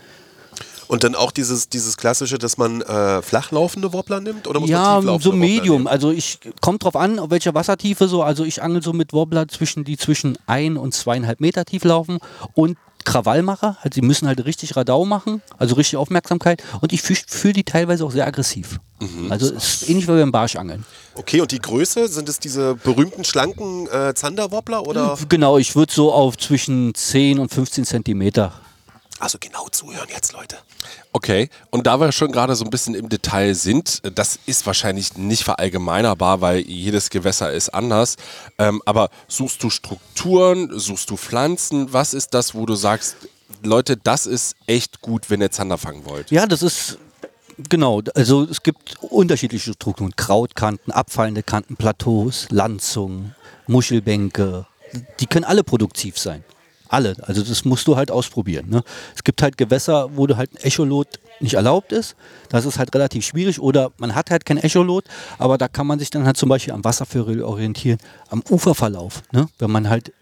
Und 0.93 1.03
dann 1.03 1.15
auch 1.15 1.31
dieses, 1.31 1.69
dieses 1.69 1.97
klassische, 1.97 2.37
dass 2.37 2.57
man 2.57 2.81
äh, 2.81 3.23
flachlaufende 3.23 3.93
Wobbler 3.93 4.21
nimmt? 4.21 4.47
Oder 4.47 4.59
muss 4.59 4.69
man 4.69 4.79
Ja, 4.79 4.97
tieflaufende 4.97 5.23
so 5.23 5.35
Medium. 5.35 5.87
Also 5.87 6.11
ich 6.11 6.37
kommt 6.61 6.83
drauf 6.83 6.95
an, 6.95 7.17
auf 7.17 7.31
welcher 7.31 7.55
Wassertiefe 7.55 8.07
so. 8.07 8.21
Also 8.21 8.43
ich 8.43 8.61
angel 8.61 8.83
so 8.83 8.93
mit 8.93 9.11
Wobbler 9.11 9.47
zwischen 9.47 9.85
die 9.85 9.97
zwischen 9.97 10.37
ein 10.45 10.77
und 10.77 10.93
zweieinhalb 10.93 11.41
Meter 11.41 11.65
tief 11.65 11.83
laufen 11.83 12.19
und 12.53 12.77
Krawallmacher. 13.05 13.77
Also 13.81 13.89
die 13.89 14.03
müssen 14.03 14.27
halt 14.27 14.45
richtig 14.45 14.75
Radau 14.75 15.03
machen, 15.03 15.41
also 15.57 15.73
richtig 15.73 15.97
Aufmerksamkeit. 15.97 16.61
Und 16.81 16.93
ich 16.93 17.01
fühle 17.01 17.53
die 17.53 17.63
teilweise 17.63 18.05
auch 18.05 18.11
sehr 18.11 18.27
aggressiv. 18.27 18.79
Mhm. 18.99 19.31
Also 19.31 19.51
es 19.51 19.81
ist 19.81 19.89
ähnlich 19.89 20.07
wie 20.07 20.11
beim 20.11 20.31
Barschangeln. 20.31 20.85
Okay, 21.15 21.41
und 21.41 21.51
die 21.51 21.59
Größe, 21.59 22.07
sind 22.07 22.29
es 22.29 22.37
diese 22.37 22.75
berühmten, 22.75 23.23
schlanken 23.23 23.87
äh, 23.87 24.13
Zanderwobbler? 24.13 24.85
Oder? 24.85 25.17
Genau, 25.27 25.57
ich 25.57 25.75
würde 25.75 25.91
so 25.91 26.13
auf 26.13 26.37
zwischen 26.37 26.93
10 26.93 27.39
und 27.39 27.51
15 27.51 27.83
Zentimeter. 27.83 28.53
Also 29.19 29.37
genau 29.39 29.67
zuhören 29.69 30.07
jetzt, 30.09 30.33
Leute. 30.33 30.57
Okay, 31.13 31.49
und 31.69 31.87
da 31.87 31.99
wir 31.99 32.11
schon 32.11 32.31
gerade 32.31 32.55
so 32.55 32.65
ein 32.65 32.69
bisschen 32.69 32.95
im 32.95 33.09
Detail 33.09 33.53
sind, 33.53 34.01
das 34.15 34.39
ist 34.45 34.65
wahrscheinlich 34.65 35.15
nicht 35.17 35.43
verallgemeinerbar, 35.43 36.41
weil 36.41 36.59
jedes 36.59 37.09
Gewässer 37.09 37.51
ist 37.51 37.69
anders. 37.69 38.17
Ähm, 38.57 38.81
aber 38.85 39.09
suchst 39.27 39.61
du 39.63 39.69
Strukturen, 39.69 40.77
suchst 40.77 41.09
du 41.09 41.17
Pflanzen? 41.17 41.93
Was 41.93 42.13
ist 42.13 42.33
das, 42.33 42.55
wo 42.55 42.65
du 42.65 42.75
sagst, 42.75 43.15
Leute, 43.63 43.95
das 43.97 44.25
ist 44.25 44.55
echt 44.67 45.01
gut, 45.01 45.29
wenn 45.29 45.41
ihr 45.41 45.51
Zander 45.51 45.77
fangen 45.77 46.05
wollt? 46.05 46.31
Ja, 46.31 46.45
das 46.45 46.63
ist 46.63 46.97
genau. 47.69 48.01
Also 48.15 48.43
es 48.43 48.63
gibt 48.63 48.97
unterschiedliche 49.01 49.73
Strukturen: 49.73 50.15
Krautkanten, 50.15 50.91
abfallende 50.91 51.43
Kanten, 51.43 51.75
Plateaus, 51.75 52.47
Landzungen, 52.49 53.35
Muschelbänke. 53.67 54.65
Die 55.19 55.27
können 55.27 55.45
alle 55.45 55.63
produktiv 55.63 56.17
sein. 56.17 56.43
Alle. 56.93 57.15
Also 57.23 57.41
das 57.41 57.65
musst 57.65 57.87
du 57.87 57.95
halt 57.95 58.11
ausprobieren. 58.11 58.69
Ne? 58.69 58.83
Es 59.15 59.23
gibt 59.23 59.41
halt 59.41 59.57
Gewässer, 59.57 60.15
wo 60.15 60.27
du 60.27 60.37
halt 60.37 60.53
ein 60.53 60.57
Echolot 60.57 61.07
nicht 61.39 61.55
erlaubt 61.55 61.91
ist. 61.91 62.15
Das 62.49 62.65
ist 62.65 62.77
halt 62.77 62.93
relativ 62.93 63.25
schwierig. 63.25 63.59
Oder 63.59 63.91
man 63.97 64.13
hat 64.13 64.29
halt 64.29 64.45
kein 64.45 64.57
Echolot, 64.57 65.05
aber 65.39 65.57
da 65.57 65.67
kann 65.67 65.87
man 65.87 65.97
sich 65.97 66.11
dann 66.11 66.25
halt 66.27 66.37
zum 66.37 66.49
Beispiel 66.49 66.71
am 66.71 66.83
Wasservögel 66.83 67.41
orientieren, 67.41 67.97
am 68.29 68.43
Uferverlauf. 68.47 69.23
Ne? 69.31 69.47
Wenn 69.57 69.71
man 69.71 69.89
halt 69.89 70.13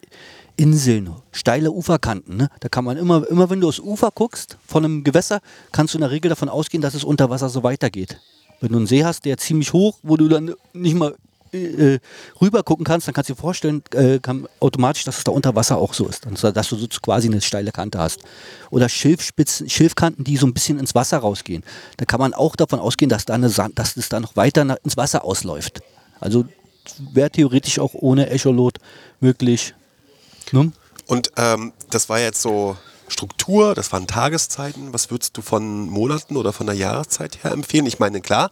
Inseln, 0.56 1.10
steile 1.34 1.72
Uferkanten. 1.72 2.38
Ne? 2.38 2.50
Da 2.62 2.70
kann 2.70 2.86
man 2.86 2.96
immer, 2.96 3.28
immer 3.28 3.50
wenn 3.50 3.60
du 3.60 3.68
aufs 3.68 3.80
Ufer 3.80 4.10
guckst 4.16 4.58
von 4.66 4.86
einem 4.86 5.04
Gewässer, 5.04 5.42
kannst 5.74 5.94
du 5.94 5.98
in 5.98 6.02
der 6.04 6.12
Regel 6.12 6.30
davon 6.30 6.48
ausgehen, 6.48 6.82
dass 6.82 6.94
es 6.94 7.04
unter 7.04 7.30
Wasser 7.30 7.50
so 7.50 7.64
weitergeht. 7.64 8.18
Wenn 8.62 8.72
du 8.72 8.78
einen 8.78 8.88
See 8.88 9.04
hast, 9.04 9.26
der 9.26 9.38
ziemlich 9.38 9.74
hoch, 9.74 10.00
wo 10.04 10.16
du 10.16 10.30
dann 10.30 10.54
nicht 10.72 10.96
mal 10.96 11.16
äh, 11.54 12.00
rüber 12.40 12.64
gucken 12.64 12.86
kannst, 12.86 13.08
dann 13.08 13.14
kannst 13.14 13.30
du 13.30 13.34
dir 13.34 13.42
vorstellen, 13.42 13.84
äh, 13.94 14.20
kann 14.20 14.48
automatisch, 14.60 15.04
dass 15.04 15.20
es 15.20 15.24
da 15.24 15.32
unter 15.32 15.56
Wasser 15.56 15.78
auch 15.78 15.94
so 15.94 16.08
ist. 16.08 16.26
Und 16.26 16.42
dass 16.44 16.70
du 16.70 16.76
so 16.76 16.88
quasi 17.02 17.28
eine 17.28 17.42
steile 17.42 17.72
Kante 17.72 18.00
hast. 18.00 18.20
Oder 18.70 18.90
Schilfspitzen, 18.90 19.70
Schilfkanten, 19.70 20.24
die 20.24 20.38
so 20.38 20.46
ein 20.46 20.54
bisschen 20.54 20.80
ins 20.80 20.96
Wasser 20.96 21.20
rausgehen. 21.20 21.64
Da 21.98 22.06
kann 22.06 22.20
man 22.20 22.34
auch 22.34 22.56
davon 22.56 22.80
ausgehen, 22.80 23.10
dass, 23.10 23.26
da 23.26 23.34
eine 23.34 23.50
Sand, 23.50 23.80
dass 23.80 23.98
es 23.98 24.10
da 24.10 24.20
noch 24.20 24.36
weiter 24.36 24.64
nach, 24.66 24.78
ins 24.84 24.98
Wasser 24.98 25.24
ausläuft. 25.26 25.82
Also 26.20 26.46
wäre 27.14 27.30
theoretisch 27.30 27.80
auch 27.80 27.94
ohne 27.94 28.30
Echolot 28.30 28.78
möglich. 29.20 29.74
Ne? 30.52 30.72
Und 31.08 31.32
ähm, 31.38 31.74
das 31.90 32.10
war 32.10 32.20
jetzt 32.20 32.42
so 32.42 32.78
Struktur, 33.08 33.76
das 33.76 33.92
waren 33.92 34.08
Tageszeiten. 34.08 34.94
Was 34.94 35.12
würdest 35.12 35.38
du 35.38 35.42
von 35.42 35.90
Monaten 35.90 36.38
oder 36.38 36.54
von 36.54 36.66
der 36.66 36.76
Jahreszeit 36.76 37.44
her 37.44 37.52
empfehlen? 37.52 37.86
Ich 37.86 38.00
meine, 38.00 38.22
klar, 38.22 38.52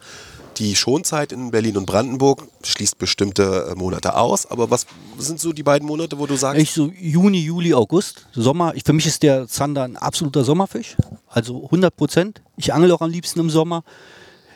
die 0.59 0.75
Schonzeit 0.75 1.31
in 1.31 1.51
Berlin 1.51 1.77
und 1.77 1.85
Brandenburg 1.85 2.47
schließt 2.63 2.97
bestimmte 2.97 3.69
äh, 3.71 3.75
Monate 3.75 4.15
aus, 4.15 4.45
aber 4.45 4.69
was 4.69 4.85
sind 5.17 5.39
so 5.39 5.53
die 5.53 5.63
beiden 5.63 5.87
Monate, 5.87 6.19
wo 6.19 6.25
du 6.25 6.35
sagst, 6.35 6.61
Ich 6.61 6.71
so 6.71 6.91
Juni, 6.99 7.39
Juli, 7.39 7.73
August, 7.73 8.27
Sommer. 8.33 8.75
Ich, 8.75 8.83
für 8.83 8.93
mich 8.93 9.07
ist 9.07 9.23
der 9.23 9.47
Zander 9.47 9.83
ein 9.83 9.95
absoluter 9.97 10.43
Sommerfisch. 10.43 10.97
Also 11.27 11.63
100 11.65 11.95
Prozent. 11.95 12.41
Ich 12.57 12.73
angel 12.73 12.91
auch 12.91 13.01
am 13.01 13.09
liebsten 13.09 13.39
im 13.39 13.49
Sommer. 13.49 13.83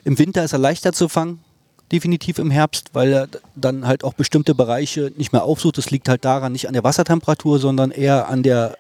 Im 0.03 0.19
Winter 0.19 0.43
ist 0.43 0.53
er 0.53 0.59
leichter 0.59 0.91
zu 0.91 1.07
fangen. 1.07 1.39
Definitiv 1.91 2.39
im 2.39 2.51
Herbst, 2.51 2.89
weil 2.93 3.13
er 3.13 3.27
dann 3.55 3.87
halt 3.87 4.03
auch 4.03 4.13
bestimmte 4.13 4.55
Bereiche 4.55 5.11
nicht 5.15 5.31
mehr 5.31 5.43
aufsucht. 5.43 5.77
Das 5.77 5.91
liegt 5.91 6.09
halt 6.09 6.25
daran, 6.25 6.51
nicht 6.51 6.67
an 6.67 6.73
der 6.73 6.83
Wassertemperatur, 6.83 7.59
sondern 7.59 7.91
eher 7.91 8.27
an 8.27 8.43
der 8.43 8.77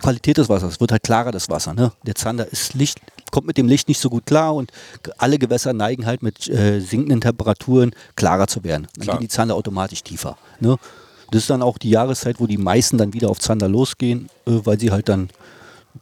Qualität 0.00 0.36
des 0.36 0.48
Wassers. 0.48 0.74
Es 0.74 0.80
wird 0.80 0.92
halt 0.92 1.02
klarer, 1.02 1.32
das 1.32 1.48
Wasser. 1.48 1.74
Ne? 1.74 1.92
Der 2.06 2.14
Zander 2.14 2.50
ist 2.50 2.74
Licht, 2.74 3.00
kommt 3.32 3.48
mit 3.48 3.56
dem 3.56 3.66
Licht 3.66 3.88
nicht 3.88 3.98
so 3.98 4.08
gut 4.08 4.26
klar 4.26 4.54
und 4.54 4.70
alle 5.18 5.40
Gewässer 5.40 5.72
neigen 5.72 6.06
halt 6.06 6.22
mit 6.22 6.48
äh, 6.48 6.78
sinkenden 6.78 7.20
Temperaturen 7.20 7.92
klarer 8.14 8.46
zu 8.46 8.62
werden. 8.62 8.86
Dann 8.94 9.02
Klar. 9.02 9.16
gehen 9.16 9.22
die 9.22 9.28
Zander 9.28 9.56
automatisch 9.56 10.04
tiefer. 10.04 10.36
Ne? 10.60 10.76
Das 11.32 11.42
ist 11.42 11.50
dann 11.50 11.62
auch 11.62 11.78
die 11.78 11.90
Jahreszeit, 11.90 12.38
wo 12.38 12.46
die 12.46 12.58
meisten 12.58 12.98
dann 12.98 13.14
wieder 13.14 13.30
auf 13.30 13.40
Zander 13.40 13.68
losgehen, 13.68 14.28
äh, 14.46 14.60
weil 14.64 14.78
sie 14.78 14.92
halt 14.92 15.08
dann 15.08 15.30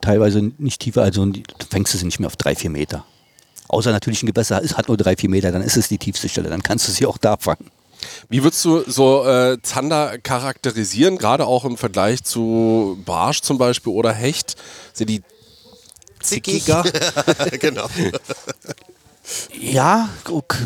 teilweise 0.01 0.53
nicht 0.59 0.81
tiefer, 0.81 1.03
also 1.03 1.27
fängst 1.71 1.95
du 1.95 1.99
sie 1.99 2.05
nicht 2.05 2.21
mehr 2.21 2.27
auf 2.27 2.37
drei, 2.37 2.55
vier 2.55 2.71
Meter. 2.71 3.05
Außer 3.69 3.93
natürlich 3.93 4.23
ein 4.23 4.27
Gewässer 4.27 4.61
ist, 4.61 4.77
hat 4.77 4.89
nur 4.89 4.97
drei, 4.97 5.17
vier 5.17 5.31
Meter, 5.31 5.53
dann 5.53 5.63
ist 5.63 5.77
es 5.77 5.89
die 5.89 5.99
tiefste 5.99 6.29
Stelle, 6.29 6.51
dann 6.51 6.63
kannst 6.63 6.89
du 6.89 6.93
sie 6.93 7.07
auch 7.07 7.19
da 7.19 7.37
fangen. 7.37 7.71
Wie 8.29 8.43
würdest 8.43 8.65
du 8.65 8.83
so 8.91 9.25
äh, 9.25 9.59
Zander 9.63 10.19
charakterisieren, 10.19 11.19
gerade 11.19 11.47
auch 11.47 11.65
im 11.65 11.77
Vergleich 11.77 12.25
zu 12.25 12.99
Barsch 13.05 13.43
zum 13.43 13.59
Beispiel 13.59 13.93
oder 13.93 14.13
Hecht? 14.13 14.57
Sind 14.93 15.11
die 15.11 15.23
zickiger? 16.23 16.85
genau. 17.61 17.89
Ja, 19.59 20.09
guck. 20.25 20.57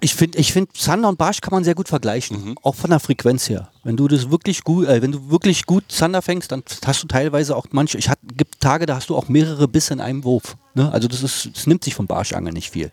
Ich 0.00 0.14
finde, 0.14 0.38
ich 0.38 0.52
find, 0.52 0.76
Zander 0.76 1.08
und 1.08 1.18
Barsch 1.18 1.40
kann 1.40 1.52
man 1.52 1.64
sehr 1.64 1.74
gut 1.74 1.88
vergleichen, 1.88 2.54
auch 2.62 2.76
von 2.76 2.90
der 2.90 3.00
Frequenz 3.00 3.48
her. 3.48 3.70
Wenn 3.82 3.96
du 3.96 4.06
das 4.06 4.30
wirklich 4.30 4.62
gut, 4.62 4.86
äh, 4.86 5.02
wenn 5.02 5.10
du 5.10 5.30
wirklich 5.30 5.66
gut 5.66 5.84
Zander 5.88 6.22
fängst, 6.22 6.52
dann 6.52 6.62
hast 6.84 7.02
du 7.02 7.08
teilweise 7.08 7.56
auch 7.56 7.66
manche. 7.72 7.98
Ich 7.98 8.08
hat, 8.08 8.18
gibt 8.36 8.60
Tage, 8.60 8.86
da 8.86 8.94
hast 8.94 9.10
du 9.10 9.16
auch 9.16 9.28
mehrere 9.28 9.66
Bisse 9.66 9.94
in 9.94 10.00
einem 10.00 10.22
Wurf. 10.22 10.56
Ne? 10.74 10.92
Also 10.92 11.08
das 11.08 11.24
ist, 11.24 11.50
das 11.52 11.66
nimmt 11.66 11.82
sich 11.82 11.96
vom 11.96 12.06
Barschangeln 12.06 12.54
nicht 12.54 12.70
viel. 12.70 12.92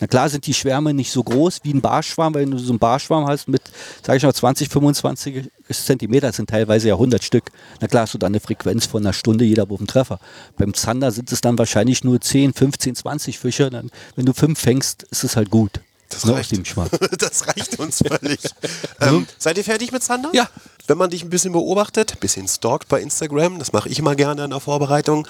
Na 0.00 0.06
klar 0.06 0.28
sind 0.28 0.46
die 0.46 0.54
Schwärme 0.54 0.94
nicht 0.94 1.10
so 1.10 1.22
groß 1.22 1.60
wie 1.62 1.72
ein 1.72 1.80
Barschschwarm, 1.80 2.34
weil 2.34 2.42
wenn 2.42 2.50
du 2.50 2.58
so 2.58 2.72
einen 2.72 2.78
Barschschwarm 2.78 3.26
hast 3.26 3.48
mit, 3.48 3.62
sag 4.02 4.16
ich 4.16 4.22
mal, 4.22 4.34
20, 4.34 4.68
25 4.68 5.50
Zentimeter, 5.70 6.28
das 6.28 6.36
sind 6.36 6.50
teilweise 6.50 6.88
ja 6.88 6.94
100 6.94 7.22
Stück. 7.22 7.50
Na 7.80 7.88
klar 7.88 8.02
hast 8.02 8.14
du 8.14 8.18
dann 8.18 8.32
eine 8.32 8.40
Frequenz 8.40 8.86
von 8.86 9.02
einer 9.02 9.12
Stunde 9.12 9.44
jeder 9.44 9.68
Wurf 9.68 9.80
Treffer. 9.86 10.18
Beim 10.56 10.74
Zander 10.74 11.10
sind 11.10 11.30
es 11.32 11.40
dann 11.40 11.58
wahrscheinlich 11.58 12.04
nur 12.04 12.20
10, 12.20 12.54
15, 12.54 12.94
20 12.96 13.38
Fische. 13.38 13.70
Dann, 13.70 13.90
wenn 14.16 14.26
du 14.26 14.32
fünf 14.32 14.58
fängst, 14.58 15.04
ist 15.04 15.24
es 15.24 15.36
halt 15.36 15.50
gut. 15.50 15.80
Das 16.08 16.24
ne, 16.24 16.34
reicht. 16.34 16.52
Das 17.18 17.48
reicht 17.48 17.78
uns 17.78 18.02
völlig. 18.06 18.40
ähm, 19.00 19.26
seid 19.38 19.58
ihr 19.58 19.64
fertig 19.64 19.92
mit 19.92 20.02
Zander? 20.02 20.30
Ja. 20.32 20.48
Wenn 20.86 20.98
man 20.98 21.08
dich 21.08 21.22
ein 21.22 21.30
bisschen 21.30 21.52
beobachtet, 21.52 22.12
ein 22.12 22.18
bisschen 22.18 22.46
stalkt 22.46 22.88
bei 22.88 23.00
Instagram, 23.00 23.58
das 23.58 23.72
mache 23.72 23.88
ich 23.88 23.98
immer 23.98 24.14
gerne 24.14 24.44
in 24.44 24.50
der 24.50 24.60
Vorbereitung, 24.60 25.26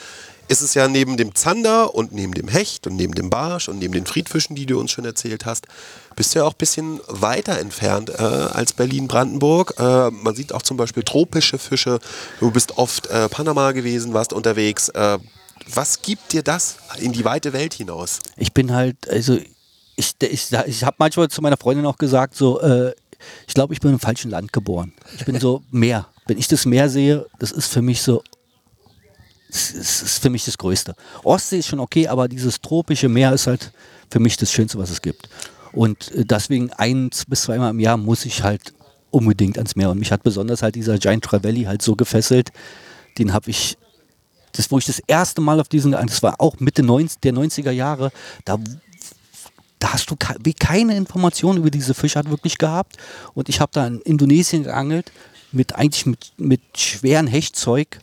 ist 0.48 0.62
es 0.62 0.74
ja 0.74 0.88
neben 0.88 1.16
dem 1.16 1.34
Zander 1.34 1.94
und 1.94 2.12
neben 2.12 2.34
dem 2.34 2.48
Hecht 2.48 2.86
und 2.86 2.96
neben 2.96 3.14
dem 3.14 3.30
Barsch 3.30 3.68
und 3.68 3.78
neben 3.78 3.94
den 3.94 4.04
Friedfischen, 4.04 4.56
die 4.56 4.66
du 4.66 4.80
uns 4.80 4.90
schon 4.90 5.04
erzählt 5.04 5.46
hast, 5.46 5.66
bist 6.16 6.34
du 6.34 6.40
ja 6.40 6.44
auch 6.44 6.52
ein 6.54 6.58
bisschen 6.58 7.00
weiter 7.06 7.58
entfernt 7.58 8.10
äh, 8.10 8.22
als 8.22 8.72
Berlin-Brandenburg. 8.72 9.74
Äh, 9.78 10.10
man 10.10 10.34
sieht 10.34 10.52
auch 10.52 10.62
zum 10.62 10.76
Beispiel 10.76 11.04
tropische 11.04 11.58
Fische. 11.58 12.00
Du 12.40 12.50
bist 12.50 12.76
oft 12.76 13.06
äh, 13.06 13.28
Panama 13.28 13.72
gewesen, 13.72 14.12
warst 14.12 14.32
unterwegs. 14.32 14.88
Äh, 14.88 15.18
was 15.72 16.02
gibt 16.02 16.32
dir 16.32 16.42
das 16.42 16.76
in 16.98 17.12
die 17.12 17.24
weite 17.24 17.52
Welt 17.52 17.74
hinaus? 17.74 18.18
Ich 18.36 18.52
bin 18.52 18.72
halt, 18.72 19.08
also 19.08 19.38
ich, 19.96 20.14
ich, 20.20 20.48
ich 20.66 20.84
habe 20.84 20.96
manchmal 20.98 21.28
zu 21.28 21.40
meiner 21.40 21.56
Freundin 21.56 21.86
auch 21.86 21.96
gesagt, 21.96 22.34
so, 22.34 22.60
äh, 22.60 22.92
ich 23.46 23.54
glaube, 23.54 23.74
ich 23.74 23.80
bin 23.80 23.92
im 23.92 23.98
falschen 23.98 24.30
Land 24.30 24.52
geboren. 24.52 24.92
Ich 25.16 25.24
bin 25.24 25.38
so 25.38 25.62
Meer. 25.70 26.06
Wenn 26.26 26.38
ich 26.38 26.48
das 26.48 26.64
Meer 26.66 26.88
sehe, 26.88 27.26
das 27.38 27.52
ist 27.52 27.68
für 27.68 27.82
mich 27.82 28.02
so, 28.02 28.22
es 29.48 29.72
ist 29.72 30.22
für 30.22 30.30
mich 30.30 30.44
das 30.44 30.58
Größte. 30.58 30.94
Ostsee 31.22 31.58
ist 31.58 31.68
schon 31.68 31.80
okay, 31.80 32.08
aber 32.08 32.28
dieses 32.28 32.60
tropische 32.60 33.08
Meer 33.08 33.32
ist 33.32 33.46
halt 33.46 33.72
für 34.10 34.20
mich 34.20 34.36
das 34.36 34.50
Schönste, 34.50 34.78
was 34.78 34.90
es 34.90 35.02
gibt. 35.02 35.28
Und 35.72 36.12
äh, 36.12 36.24
deswegen 36.24 36.72
ein 36.72 37.10
bis 37.28 37.42
zweimal 37.42 37.70
im 37.70 37.80
Jahr 37.80 37.96
muss 37.96 38.24
ich 38.24 38.42
halt 38.42 38.72
unbedingt 39.10 39.58
ans 39.58 39.76
Meer. 39.76 39.90
Und 39.90 39.98
mich 39.98 40.12
hat 40.12 40.22
besonders 40.22 40.62
halt 40.62 40.74
dieser 40.74 40.98
Giant 40.98 41.24
Trevally 41.24 41.64
halt 41.64 41.82
so 41.82 41.94
gefesselt. 41.94 42.50
Den 43.18 43.32
habe 43.32 43.50
ich 43.50 43.76
das, 44.52 44.70
wo 44.70 44.78
ich 44.78 44.86
das 44.86 45.00
erste 45.06 45.40
Mal 45.40 45.60
auf 45.60 45.68
diesen, 45.68 45.92
das 45.92 46.22
war 46.22 46.40
auch 46.40 46.60
Mitte 46.60 46.82
90, 46.82 47.20
der 47.20 47.32
90er 47.34 47.70
Jahre, 47.70 48.12
da, 48.44 48.58
da 49.84 49.92
hast 49.92 50.10
du 50.10 50.16
ke- 50.16 50.38
keine 50.58 50.96
Informationen 50.96 51.58
über 51.58 51.70
diese 51.70 51.92
Fischart 51.92 52.30
wirklich 52.30 52.56
gehabt. 52.56 52.96
Und 53.34 53.50
ich 53.50 53.60
habe 53.60 53.70
da 53.74 53.86
in 53.86 54.00
Indonesien 54.00 54.62
geangelt, 54.64 55.12
mit 55.52 55.74
eigentlich 55.74 56.06
mit, 56.06 56.32
mit 56.38 56.62
schweren 56.74 57.26
Hechtzeug. 57.26 57.98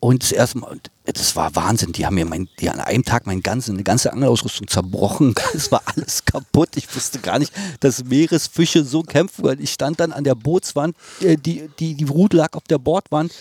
Und 0.00 0.22
das 0.24 0.32
erste 0.32 0.58
Mal, 0.58 0.78
das 1.04 1.36
war 1.36 1.54
Wahnsinn. 1.54 1.92
Die 1.92 2.04
haben 2.04 2.16
mir 2.16 2.26
mein, 2.26 2.48
die 2.60 2.68
an 2.68 2.80
einem 2.80 3.04
Tag 3.04 3.26
mein 3.26 3.40
ganze, 3.40 3.70
eine 3.72 3.84
ganze 3.84 4.12
Angelausrüstung 4.12 4.66
zerbrochen. 4.66 5.34
Es 5.54 5.70
war 5.70 5.80
alles 5.86 6.24
kaputt. 6.24 6.70
Ich 6.76 6.94
wusste 6.94 7.20
gar 7.20 7.38
nicht, 7.38 7.52
dass 7.80 8.04
Meeresfische 8.04 8.84
so 8.84 9.02
kämpfen. 9.02 9.44
Ich 9.60 9.72
stand 9.72 10.00
dann 10.00 10.12
an 10.12 10.24
der 10.24 10.34
Bootswand, 10.34 10.96
äh, 11.20 11.36
die, 11.36 11.70
die, 11.78 11.94
die 11.94 12.04
Rute 12.04 12.36
lag 12.36 12.52
auf 12.54 12.64
der 12.64 12.78
Bordwand. 12.78 13.32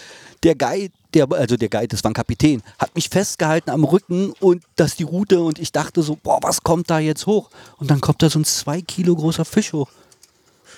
Der 0.43 0.53
Guide, 0.55 0.93
der, 1.15 1.31
also 1.31 1.57
der 1.57 1.69
Guide, 1.69 1.87
das 1.87 2.03
war 2.03 2.11
ein 2.11 2.15
Kapitän, 2.15 2.61
hat 2.77 2.93
mich 2.93 3.09
festgehalten 3.09 3.71
am 3.71 3.83
Rücken 3.83 4.33
und 4.39 4.63
das 4.75 4.95
die 4.95 5.03
Rute 5.03 5.41
und 5.41 5.57
ich 5.59 5.71
dachte 5.71 6.01
so, 6.03 6.17
boah, 6.21 6.39
was 6.41 6.61
kommt 6.61 6.89
da 6.89 6.99
jetzt 6.99 7.25
hoch? 7.25 7.49
Und 7.77 7.89
dann 7.89 8.01
kommt 8.01 8.21
da 8.21 8.29
so 8.29 8.39
ein 8.39 8.45
zwei 8.45 8.81
Kilo 8.81 9.15
großer 9.15 9.45
Fisch 9.45 9.73
hoch. 9.73 9.89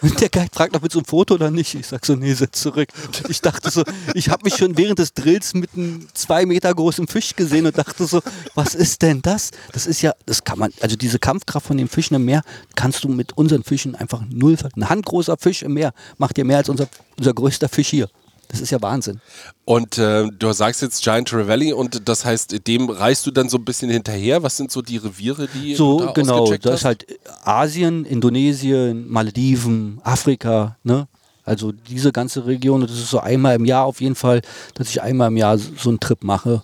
Und 0.02 0.22
der 0.22 0.30
Guide 0.30 0.50
fragt, 0.54 0.76
ob 0.76 0.84
wir 0.84 0.90
so 0.92 1.00
ein 1.00 1.06
Foto 1.06 1.36
oder 1.36 1.50
nicht. 1.50 1.74
Ich 1.74 1.88
sag 1.88 2.06
so, 2.06 2.16
nee, 2.16 2.34
setz 2.34 2.62
zurück. 2.62 2.90
Und 3.06 3.30
ich 3.30 3.42
dachte 3.42 3.72
so, 3.72 3.84
ich 4.14 4.30
habe 4.30 4.44
mich 4.44 4.56
schon 4.56 4.78
während 4.78 5.00
des 5.00 5.14
Drills 5.14 5.54
mit 5.54 5.74
einem 5.76 6.08
zwei 6.14 6.46
Meter 6.46 6.74
großen 6.74 7.08
Fisch 7.08 7.36
gesehen 7.36 7.66
und 7.66 7.78
dachte 7.78 8.06
so, 8.06 8.22
was 8.54 8.76
ist 8.76 9.02
denn 9.02 9.22
das? 9.22 9.52
Das 9.72 9.88
ist 9.88 10.02
ja, 10.02 10.14
das 10.26 10.44
kann 10.44 10.60
man, 10.60 10.72
also 10.82 10.96
diese 10.96 11.20
Kampfkraft 11.20 11.66
von 11.66 11.78
den 11.78 11.88
Fischen 11.88 12.16
im 12.16 12.26
Meer 12.26 12.44
kannst 12.76 13.04
du 13.04 13.10
mit 13.10 13.36
unseren 13.38 13.64
Fischen 13.64 13.96
einfach 13.96 14.22
null 14.30 14.56
Ein 14.76 14.90
handgroßer 14.90 15.38
Fisch 15.38 15.64
im 15.64 15.74
Meer 15.74 15.94
macht 16.18 16.38
dir 16.38 16.46
mehr 16.46 16.58
als 16.58 16.70
unser, 16.70 16.88
unser 17.18 17.34
größter 17.34 17.70
Fisch 17.70 17.90
hier. 17.90 18.08
Das 18.48 18.62
ist 18.62 18.72
ja 18.72 18.82
Wahnsinn. 18.82 19.20
Und 19.66 19.98
äh, 19.98 20.28
du 20.28 20.52
sagst 20.54 20.82
jetzt 20.82 21.04
Giant 21.04 21.28
Trevally 21.28 21.74
und 21.74 22.08
das 22.08 22.24
heißt, 22.24 22.68
dem 22.68 22.90
reist 22.90 23.26
du 23.26 23.32
dann 23.32 23.50
so 23.50 23.58
ein 23.58 23.66
bisschen 23.66 23.90
hinterher. 23.90 24.44
Was 24.44 24.58
sind 24.58 24.72
so 24.72 24.82
die 24.82 24.98
Reviere, 24.98 25.48
die 25.54 25.76
So, 25.76 26.00
du 26.00 26.06
da 26.06 26.12
genau. 26.14 26.54
Das 26.54 26.82
ist 26.82 26.86
halt 26.86 27.06
Asien, 27.44 28.06
Indonesien, 28.06 29.10
Malediven, 29.10 30.00
Afrika, 30.04 30.78
ne? 30.84 31.08
Also 31.44 31.72
diese 31.72 32.12
ganze 32.12 32.46
Region, 32.46 32.82
das 32.82 32.92
ist 32.92 33.10
so 33.10 33.20
einmal 33.20 33.56
im 33.56 33.64
Jahr 33.64 33.86
auf 33.86 34.02
jeden 34.02 34.16
Fall, 34.16 34.42
dass 34.74 34.90
ich 34.90 35.02
einmal 35.02 35.30
im 35.30 35.38
Jahr 35.38 35.58
so 35.58 35.70
so 35.78 35.90
einen 35.90 36.00
Trip 36.00 36.24
mache. 36.24 36.64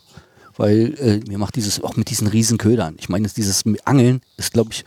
Weil 0.56 0.94
äh, 1.00 1.30
mir 1.30 1.38
macht 1.38 1.56
dieses, 1.56 1.84
auch 1.84 1.96
mit 1.96 2.10
diesen 2.10 2.28
riesen 2.28 2.58
Ködern. 2.58 2.96
Ich 3.00 3.10
meine, 3.10 3.28
dieses 3.28 3.64
Angeln 3.86 4.22
ist, 4.38 4.54
glaube 4.54 4.70
ich, 4.72 4.86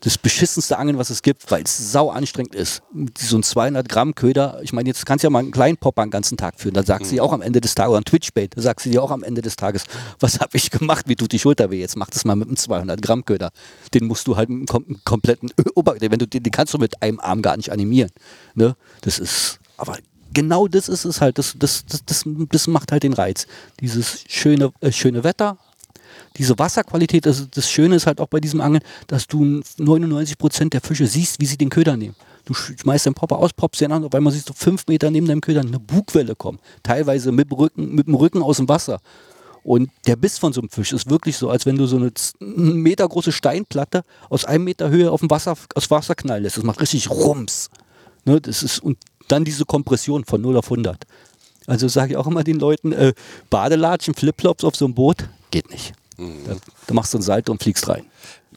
das 0.00 0.18
beschissenste 0.18 0.78
Angeln, 0.78 0.98
was 0.98 1.10
es 1.10 1.22
gibt, 1.22 1.50
weil 1.50 1.62
es 1.62 1.92
sau 1.92 2.10
anstrengend 2.10 2.54
ist. 2.54 2.82
So 3.18 3.36
ein 3.36 3.42
200 3.42 3.88
Gramm 3.88 4.14
Köder, 4.14 4.60
ich 4.62 4.72
meine, 4.72 4.88
jetzt 4.88 5.06
kannst 5.06 5.22
du 5.22 5.26
ja 5.26 5.30
mal 5.30 5.40
einen 5.40 5.50
kleinen 5.50 5.76
Popper 5.76 6.04
den 6.04 6.10
ganzen 6.10 6.36
Tag 6.36 6.60
führen, 6.60 6.74
da 6.74 6.82
sagst 6.82 7.10
du 7.10 7.16
dir 7.16 7.24
auch 7.24 7.32
am 7.32 7.42
Ende 7.42 7.60
des 7.60 7.74
Tages, 7.74 7.90
oder 7.90 8.00
ein 8.00 8.04
Twitchbait, 8.04 8.56
da 8.56 8.62
sagst 8.62 8.86
du 8.86 8.90
dir 8.90 9.02
auch 9.02 9.10
am 9.10 9.22
Ende 9.22 9.42
des 9.42 9.56
Tages, 9.56 9.84
was 10.20 10.40
habe 10.40 10.56
ich 10.56 10.70
gemacht, 10.70 11.08
wie 11.08 11.16
tut 11.16 11.32
die 11.32 11.38
Schulter 11.38 11.70
weh, 11.70 11.80
jetzt 11.80 11.96
mach 11.96 12.10
das 12.10 12.24
mal 12.24 12.36
mit 12.36 12.48
einem 12.48 12.56
200 12.56 13.00
Gramm 13.02 13.24
Köder. 13.24 13.50
Den 13.94 14.06
musst 14.06 14.26
du 14.26 14.36
halt 14.36 14.48
mit 14.48 14.70
einem 14.70 14.86
kom 14.86 15.04
kompletten 15.04 15.50
Ober, 15.74 15.96
wenn 16.00 16.18
du 16.18 16.26
den, 16.26 16.42
den 16.42 16.52
kannst 16.52 16.74
du 16.74 16.78
mit 16.78 17.02
einem 17.02 17.20
Arm 17.20 17.42
gar 17.42 17.56
nicht 17.56 17.72
animieren. 17.72 18.10
Ne? 18.54 18.76
Das 19.00 19.18
ist, 19.18 19.58
aber 19.76 19.98
genau 20.32 20.68
das 20.68 20.88
ist 20.88 21.04
es 21.04 21.20
halt, 21.20 21.38
das, 21.38 21.54
das, 21.58 21.84
das, 21.86 22.04
das, 22.04 22.24
das 22.26 22.66
macht 22.66 22.92
halt 22.92 23.02
den 23.02 23.14
Reiz. 23.14 23.46
Dieses 23.80 24.24
schöne, 24.28 24.72
äh, 24.80 24.92
schöne 24.92 25.24
Wetter, 25.24 25.58
diese 26.38 26.58
Wasserqualität, 26.58 27.26
das, 27.26 27.48
das 27.50 27.70
Schöne 27.70 27.96
ist 27.96 28.06
halt 28.06 28.20
auch 28.20 28.28
bei 28.28 28.40
diesem 28.40 28.60
Angeln, 28.60 28.82
dass 29.06 29.26
du 29.26 29.42
99% 29.78 30.70
der 30.70 30.80
Fische 30.80 31.06
siehst, 31.06 31.40
wie 31.40 31.46
sie 31.46 31.56
den 31.56 31.70
Köder 31.70 31.96
nehmen. 31.96 32.14
Du 32.44 32.52
sch- 32.52 32.80
schmeißt 32.80 33.06
den 33.06 33.14
Popper 33.14 33.38
aus, 33.38 33.52
poppst 33.52 33.80
den 33.80 33.92
an, 33.92 34.04
auf 34.04 34.14
einmal 34.14 34.32
siehst 34.32 34.48
du 34.48 34.52
fünf 34.52 34.86
Meter 34.86 35.10
neben 35.10 35.26
deinem 35.26 35.40
Köder 35.40 35.60
eine 35.60 35.80
Bugwelle 35.80 36.34
kommen. 36.36 36.58
Teilweise 36.82 37.32
mit 37.32 37.50
dem 37.50 37.56
Rücken, 37.56 37.94
mit 37.94 38.06
dem 38.06 38.14
Rücken 38.14 38.42
aus 38.42 38.58
dem 38.58 38.68
Wasser. 38.68 39.00
Und 39.64 39.90
der 40.06 40.14
Biss 40.14 40.38
von 40.38 40.52
so 40.52 40.60
einem 40.60 40.70
Fisch 40.70 40.92
ist 40.92 41.10
wirklich 41.10 41.36
so, 41.36 41.50
als 41.50 41.66
wenn 41.66 41.76
du 41.76 41.86
so 41.86 41.96
eine 41.96 42.12
Meter 42.40 43.08
große 43.08 43.32
Steinplatte 43.32 44.02
aus 44.30 44.44
einem 44.44 44.62
Meter 44.64 44.90
Höhe 44.90 45.10
auf 45.10 45.20
dem 45.20 45.30
Wasser, 45.30 45.56
aus 45.74 45.90
Wasser 45.90 46.14
knallen 46.14 46.44
lässt. 46.44 46.56
Das 46.56 46.62
macht 46.64 46.80
richtig 46.80 47.10
Rums. 47.10 47.68
Ne, 48.24 48.40
das 48.40 48.62
ist, 48.62 48.78
und 48.80 48.96
dann 49.26 49.44
diese 49.44 49.64
Kompression 49.64 50.24
von 50.24 50.40
0 50.40 50.56
auf 50.58 50.66
100. 50.70 51.02
Also 51.66 51.88
sage 51.88 52.12
ich 52.12 52.16
auch 52.16 52.28
immer 52.28 52.44
den 52.44 52.60
Leuten, 52.60 52.92
äh, 52.92 53.12
Badelatschen, 53.50 54.14
Flipflops 54.14 54.62
auf 54.62 54.76
so 54.76 54.84
einem 54.84 54.94
Boot, 54.94 55.28
geht 55.50 55.68
nicht. 55.70 55.94
Da, 56.18 56.56
da 56.86 56.94
machst 56.94 57.12
du 57.14 57.18
ein 57.18 57.22
Salto 57.22 57.52
und 57.52 57.62
fliegst 57.62 57.88
rein. 57.88 58.06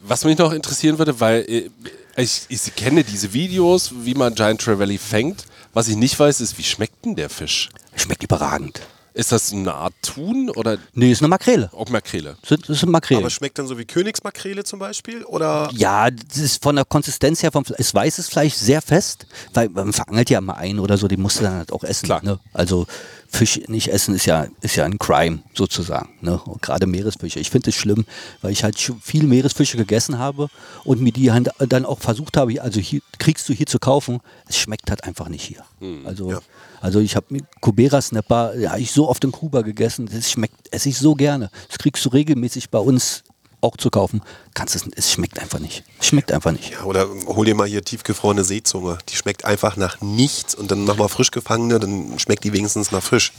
Was 0.01 0.23
mich 0.23 0.37
noch 0.37 0.53
interessieren 0.53 0.97
würde, 0.97 1.19
weil 1.19 1.41
äh, 1.47 1.69
ich, 2.15 2.43
ich 2.49 2.75
kenne 2.75 3.03
diese 3.03 3.33
Videos, 3.33 3.91
wie 4.03 4.13
man 4.13 4.33
Giant 4.35 4.61
Trevally 4.61 4.97
fängt. 4.97 5.43
Was 5.73 5.87
ich 5.87 5.95
nicht 5.95 6.17
weiß, 6.19 6.41
ist, 6.41 6.57
wie 6.57 6.63
schmeckt 6.63 7.05
denn 7.05 7.15
der 7.15 7.29
Fisch? 7.29 7.69
Schmeckt 7.95 8.23
überragend. 8.23 8.81
Ist 9.13 9.31
das 9.31 9.51
eine 9.51 9.73
Art 9.73 9.93
Thun 10.01 10.49
oder 10.51 10.77
Nee, 10.93 11.11
ist 11.11 11.21
eine 11.21 11.27
Makrele. 11.27 11.69
auch 11.73 11.89
Makrele? 11.89 12.37
Das 12.47 12.69
ist 12.69 12.83
eine 12.83 12.91
Makrele. 12.91 13.19
Aber 13.21 13.29
schmeckt 13.29 13.59
dann 13.59 13.67
so 13.67 13.77
wie 13.77 13.83
Königsmakrele 13.83 14.63
zum 14.63 14.79
Beispiel? 14.79 15.25
Oder 15.25 15.69
Ja, 15.73 16.09
das 16.09 16.37
ist 16.37 16.63
von 16.63 16.75
der 16.75 16.85
Konsistenz 16.85 17.43
her, 17.43 17.51
vom 17.51 17.65
ist 17.77 17.93
weißes 17.93 18.29
Fleisch 18.29 18.53
sehr 18.53 18.81
fest, 18.81 19.25
weil 19.53 19.67
man 19.69 19.91
verangelt 19.91 20.29
ja 20.29 20.39
mal 20.39 20.53
ein 20.53 20.79
oder 20.79 20.97
so, 20.97 21.07
den 21.07 21.21
musst 21.21 21.39
du 21.39 21.43
dann 21.43 21.55
halt 21.55 21.73
auch 21.73 21.83
essen. 21.83 22.05
Klar. 22.05 22.23
Ne? 22.23 22.39
Also 22.53 22.85
Fisch 23.31 23.61
nicht 23.67 23.89
essen 23.89 24.15
ist 24.15 24.25
ja, 24.25 24.47
ist 24.61 24.75
ja 24.75 24.85
ein 24.85 24.97
Crime 24.97 25.39
sozusagen. 25.53 26.09
Ne? 26.21 26.41
Gerade 26.61 26.87
Meeresfische. 26.87 27.39
Ich 27.39 27.51
finde 27.51 27.69
es 27.69 27.75
schlimm, 27.75 28.05
weil 28.41 28.51
ich 28.51 28.63
halt 28.63 28.79
schon 28.79 28.99
viel 29.01 29.23
Meeresfische 29.23 29.77
gegessen 29.77 30.17
habe 30.17 30.49
und 30.83 30.99
mir 30.99 31.11
die 31.11 31.31
dann 31.67 31.85
auch 31.85 31.99
versucht 31.99 32.37
habe, 32.37 32.59
also 32.61 32.79
hier 32.79 33.01
kriegst 33.19 33.47
du 33.47 33.53
hier 33.53 33.67
zu 33.67 33.77
kaufen, 33.77 34.19
es 34.47 34.57
schmeckt 34.57 34.89
halt 34.89 35.03
einfach 35.03 35.29
nicht 35.29 35.43
hier. 35.43 35.63
Also, 36.05 36.31
Ja. 36.31 36.39
also 36.81 36.99
ich 36.99 37.15
habe 37.15 37.37
Kubera 37.61 38.01
Snapper, 38.01 38.57
ja, 38.57 38.75
ich 38.77 38.91
so 38.91 39.07
oft 39.07 39.23
in 39.23 39.31
Kuba 39.31 39.61
gegessen, 39.61 40.09
das 40.11 40.31
schmeckt, 40.31 40.55
esse 40.71 40.89
ich 40.89 40.97
so 40.97 41.13
gerne. 41.13 41.51
Das 41.67 41.77
kriegst 41.77 42.03
du 42.05 42.09
regelmäßig 42.09 42.71
bei 42.71 42.79
uns 42.79 43.23
auch 43.61 43.77
zu 43.77 43.89
kaufen. 43.89 44.21
Kannst 44.53 44.75
es, 44.75 44.85
es 44.95 45.11
schmeckt 45.11 45.39
einfach 45.39 45.59
nicht. 45.59 45.83
Es 45.99 46.07
schmeckt 46.07 46.31
einfach 46.31 46.51
nicht. 46.51 46.71
Ja, 46.71 46.83
oder 46.83 47.07
hol 47.27 47.45
dir 47.45 47.55
mal 47.55 47.67
hier 47.67 47.83
tiefgefrorene 47.83 48.43
Seezunge. 48.43 48.97
Die 49.09 49.15
schmeckt 49.15 49.45
einfach 49.45 49.75
nach 49.77 50.01
nichts 50.01 50.55
und 50.55 50.71
dann 50.71 50.83
nochmal 50.83 51.09
frisch 51.09 51.31
gefangene, 51.31 51.79
dann 51.79 52.19
schmeckt 52.19 52.43
die 52.43 52.53
wenigstens 52.53 52.91
nach 52.91 53.03
Fisch. 53.03 53.33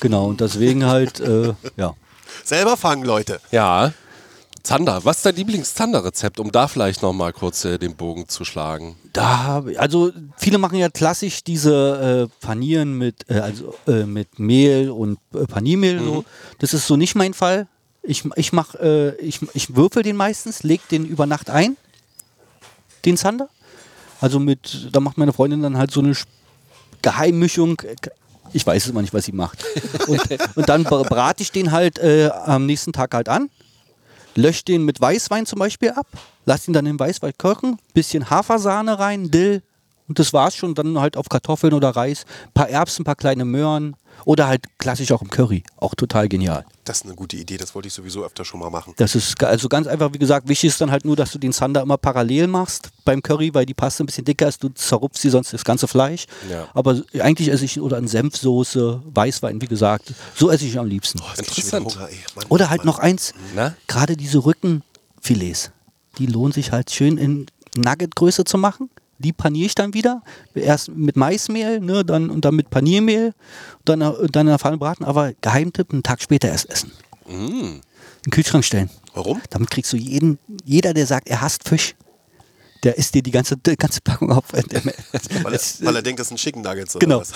Genau, 0.00 0.26
und 0.26 0.40
deswegen 0.40 0.86
halt, 0.86 1.20
äh, 1.20 1.54
ja. 1.76 1.94
Selber 2.44 2.76
fangen, 2.76 3.04
Leute. 3.04 3.40
Ja. 3.50 3.92
Zander, 4.62 5.04
was 5.04 5.18
ist 5.18 5.26
dein 5.26 5.34
Lieblings-Zander-Rezept, 5.36 6.38
um 6.38 6.52
da 6.52 6.68
vielleicht 6.68 7.02
noch 7.02 7.12
mal 7.12 7.32
kurz 7.32 7.64
äh, 7.64 7.78
den 7.78 7.96
Bogen 7.96 8.28
zu 8.28 8.44
schlagen? 8.44 8.96
Da 9.12 9.38
habe 9.38 9.72
ich, 9.72 9.80
also 9.80 10.12
viele 10.36 10.58
machen 10.58 10.78
ja 10.78 10.88
klassisch 10.88 11.42
diese 11.42 12.28
äh, 12.30 12.44
Panieren 12.44 12.96
mit, 12.96 13.28
äh, 13.28 13.40
also, 13.40 13.74
äh, 13.88 14.04
mit 14.04 14.38
Mehl 14.38 14.90
und 14.90 15.18
äh, 15.34 15.46
Paniermehl. 15.46 15.98
So. 15.98 16.24
Das 16.60 16.74
ist 16.74 16.86
so 16.86 16.96
nicht 16.96 17.16
mein 17.16 17.34
Fall. 17.34 17.66
Ich, 18.02 18.24
ich 18.36 18.52
mach, 18.52 18.74
äh, 18.76 19.14
ich, 19.16 19.40
ich 19.54 19.76
würfel 19.76 20.02
den 20.02 20.16
meistens, 20.16 20.62
leg 20.62 20.86
den 20.88 21.04
über 21.06 21.26
Nacht 21.26 21.50
ein, 21.50 21.76
den 23.04 23.16
Zander. 23.16 23.48
Also 24.20 24.38
mit, 24.40 24.88
da 24.92 25.00
macht 25.00 25.18
meine 25.18 25.32
Freundin 25.32 25.62
dann 25.62 25.76
halt 25.76 25.90
so 25.90 26.00
eine 26.00 26.12
Sch- 26.12 26.26
Geheimmischung. 27.02 27.80
Ich 28.52 28.66
weiß 28.66 28.88
immer 28.88 29.02
nicht, 29.02 29.14
was 29.14 29.24
sie 29.24 29.32
macht. 29.32 29.64
Und, 30.08 30.20
und 30.56 30.68
dann 30.68 30.84
br- 30.84 31.02
brate 31.04 31.42
ich 31.42 31.52
den 31.52 31.70
halt 31.72 31.98
äh, 31.98 32.28
am 32.44 32.66
nächsten 32.66 32.92
Tag 32.92 33.14
halt 33.14 33.28
an, 33.28 33.50
lösche 34.34 34.64
den 34.64 34.84
mit 34.84 35.00
Weißwein 35.00 35.46
zum 35.46 35.58
Beispiel 35.60 35.90
ab, 35.90 36.06
lass 36.44 36.66
ihn 36.68 36.74
dann 36.74 36.86
im 36.86 36.98
Weißwein 36.98 37.32
kochen, 37.38 37.78
bisschen 37.94 38.30
Hafersahne 38.30 38.98
rein, 38.98 39.30
Dill, 39.30 39.62
Und 40.08 40.18
das 40.18 40.32
war's 40.32 40.56
schon. 40.56 40.74
Dann 40.74 40.98
halt 40.98 41.16
auf 41.16 41.28
Kartoffeln 41.28 41.72
oder 41.72 41.90
Reis, 41.90 42.24
ein 42.46 42.52
paar 42.52 42.68
Erbsen, 42.68 43.02
ein 43.02 43.04
paar 43.04 43.14
kleine 43.16 43.44
Möhren 43.44 43.94
oder 44.24 44.46
halt 44.46 44.66
klassisch 44.78 45.10
auch 45.12 45.22
im 45.22 45.30
Curry. 45.30 45.64
Auch 45.76 45.94
total 45.94 46.28
genial. 46.28 46.64
Das 46.84 46.98
ist 46.98 47.04
eine 47.04 47.14
gute 47.14 47.36
Idee, 47.36 47.56
das 47.56 47.74
wollte 47.74 47.88
ich 47.88 47.94
sowieso 47.94 48.24
öfter 48.24 48.44
schon 48.44 48.58
mal 48.60 48.70
machen. 48.70 48.94
Das 48.96 49.14
ist 49.14 49.42
also 49.44 49.68
ganz 49.68 49.86
einfach, 49.86 50.12
wie 50.12 50.18
gesagt, 50.18 50.48
wichtig 50.48 50.68
ist 50.68 50.80
dann 50.80 50.90
halt 50.90 51.04
nur, 51.04 51.14
dass 51.16 51.30
du 51.32 51.38
den 51.38 51.52
Zander 51.52 51.82
immer 51.82 51.96
parallel 51.96 52.46
machst 52.48 52.90
beim 53.04 53.22
Curry, 53.22 53.54
weil 53.54 53.66
die 53.66 53.74
Paste 53.74 54.02
ein 54.02 54.06
bisschen 54.06 54.24
dicker 54.24 54.48
ist. 54.48 54.62
Du 54.62 54.68
zerrupfst 54.68 55.20
sie 55.22 55.30
sonst 55.30 55.52
das 55.52 55.64
ganze 55.64 55.86
Fleisch. 55.86 56.26
Ja. 56.50 56.66
Aber 56.74 57.00
eigentlich 57.20 57.48
esse 57.48 57.64
ich 57.64 57.80
oder 57.80 57.98
in 57.98 58.08
Senfsoße, 58.08 59.02
Weißwein, 59.06 59.60
wie 59.60 59.66
gesagt. 59.66 60.12
So 60.34 60.50
esse 60.50 60.64
ich 60.64 60.78
am 60.78 60.86
liebsten. 60.86 61.20
Oh, 61.20 61.24
Interessant. 61.38 61.86
Hunger. 61.94 62.08
Mann, 62.36 62.46
Oder 62.48 62.70
halt 62.70 62.80
Mann. 62.80 62.86
noch 62.86 62.98
eins, 62.98 63.34
Na? 63.54 63.74
gerade 63.86 64.16
diese 64.16 64.44
Rückenfilets, 64.44 65.70
die 66.18 66.26
lohnen 66.26 66.52
sich 66.52 66.72
halt 66.72 66.90
schön 66.90 67.16
in 67.18 67.46
Nuggetgröße 67.76 68.44
zu 68.44 68.58
machen. 68.58 68.90
Die 69.22 69.32
paniere 69.32 69.66
ich 69.66 69.74
dann 69.74 69.94
wieder, 69.94 70.22
erst 70.54 70.88
mit 70.90 71.16
Maismehl, 71.16 71.80
ne, 71.80 72.04
dann, 72.04 72.28
und 72.30 72.44
dann 72.44 72.54
mit 72.54 72.70
Paniermehl, 72.70 73.32
dann, 73.84 74.00
äh, 74.00 74.12
dann 74.30 74.46
in 74.46 74.50
der 74.50 74.58
Pfanne 74.58 74.78
braten, 74.78 75.04
aber 75.04 75.32
Geheimtipp, 75.40 75.92
einen 75.92 76.02
Tag 76.02 76.20
später 76.22 76.48
erst 76.48 76.68
essen. 76.70 76.92
In 77.28 77.80
den 78.26 78.30
Kühlschrank 78.30 78.64
stellen. 78.64 78.90
Warum? 79.14 79.40
Damit 79.50 79.70
kriegst 79.70 79.92
du 79.92 79.96
jeden, 79.96 80.38
jeder, 80.64 80.92
der 80.94 81.06
sagt, 81.06 81.28
er 81.28 81.40
hasst 81.40 81.66
Fisch, 81.68 81.94
der 82.82 82.98
isst 82.98 83.14
dir 83.14 83.22
die 83.22 83.30
ganze, 83.30 83.56
die 83.56 83.76
ganze 83.76 84.00
Packung 84.00 84.32
auf. 84.32 84.44
Weil 84.52 85.54
er, 85.54 85.60
weil 85.80 85.96
er 85.96 86.02
denkt, 86.02 86.20
das 86.20 86.28
sind 86.28 86.38
Chicken 86.38 86.62
Nuggets 86.62 86.96
oder 86.96 87.06
Genau. 87.06 87.20
was? 87.20 87.32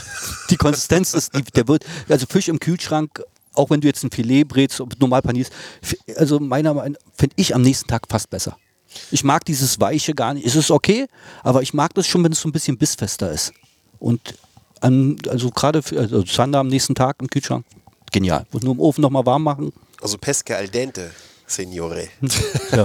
Die 0.50 0.56
Konsistenz 0.56 1.14
ist, 1.14 1.34
die, 1.34 1.42
der 1.42 1.68
wird, 1.68 1.84
also 2.08 2.26
Fisch 2.28 2.48
im 2.48 2.58
Kühlschrank, 2.58 3.22
auch 3.54 3.70
wenn 3.70 3.80
du 3.80 3.86
jetzt 3.86 4.02
ein 4.02 4.10
Filet 4.10 4.44
brätst 4.44 4.80
und 4.80 4.98
normal 5.00 5.22
panierst, 5.22 5.52
also 6.16 6.40
meiner 6.40 6.74
Meinung 6.74 6.96
finde 7.14 7.34
ich 7.38 7.54
am 7.54 7.62
nächsten 7.62 7.86
Tag 7.88 8.02
fast 8.10 8.28
besser. 8.28 8.58
Ich 9.10 9.24
mag 9.24 9.44
dieses 9.44 9.80
Weiche 9.80 10.14
gar 10.14 10.34
nicht. 10.34 10.46
Es 10.46 10.54
ist 10.54 10.70
okay, 10.70 11.06
aber 11.42 11.62
ich 11.62 11.74
mag 11.74 11.94
das 11.94 12.06
schon, 12.06 12.24
wenn 12.24 12.32
es 12.32 12.40
so 12.40 12.48
ein 12.48 12.52
bisschen 12.52 12.78
bissfester 12.78 13.30
ist. 13.30 13.52
Und 13.98 14.34
an, 14.80 15.16
also 15.28 15.50
gerade 15.50 15.82
für 15.82 15.98
also 15.98 16.22
Zander 16.22 16.60
am 16.60 16.68
nächsten 16.68 16.94
Tag 16.94 17.16
im 17.20 17.28
Kühlschrank, 17.28 17.64
genial. 18.12 18.46
Und 18.52 18.64
nur 18.64 18.74
im 18.74 18.80
Ofen 18.80 19.02
nochmal 19.02 19.26
warm 19.26 19.42
machen. 19.42 19.72
Also 20.00 20.18
Pesca 20.18 20.54
al 20.54 20.68
dente, 20.68 21.10
Signore. 21.46 22.08
Ja. 22.72 22.84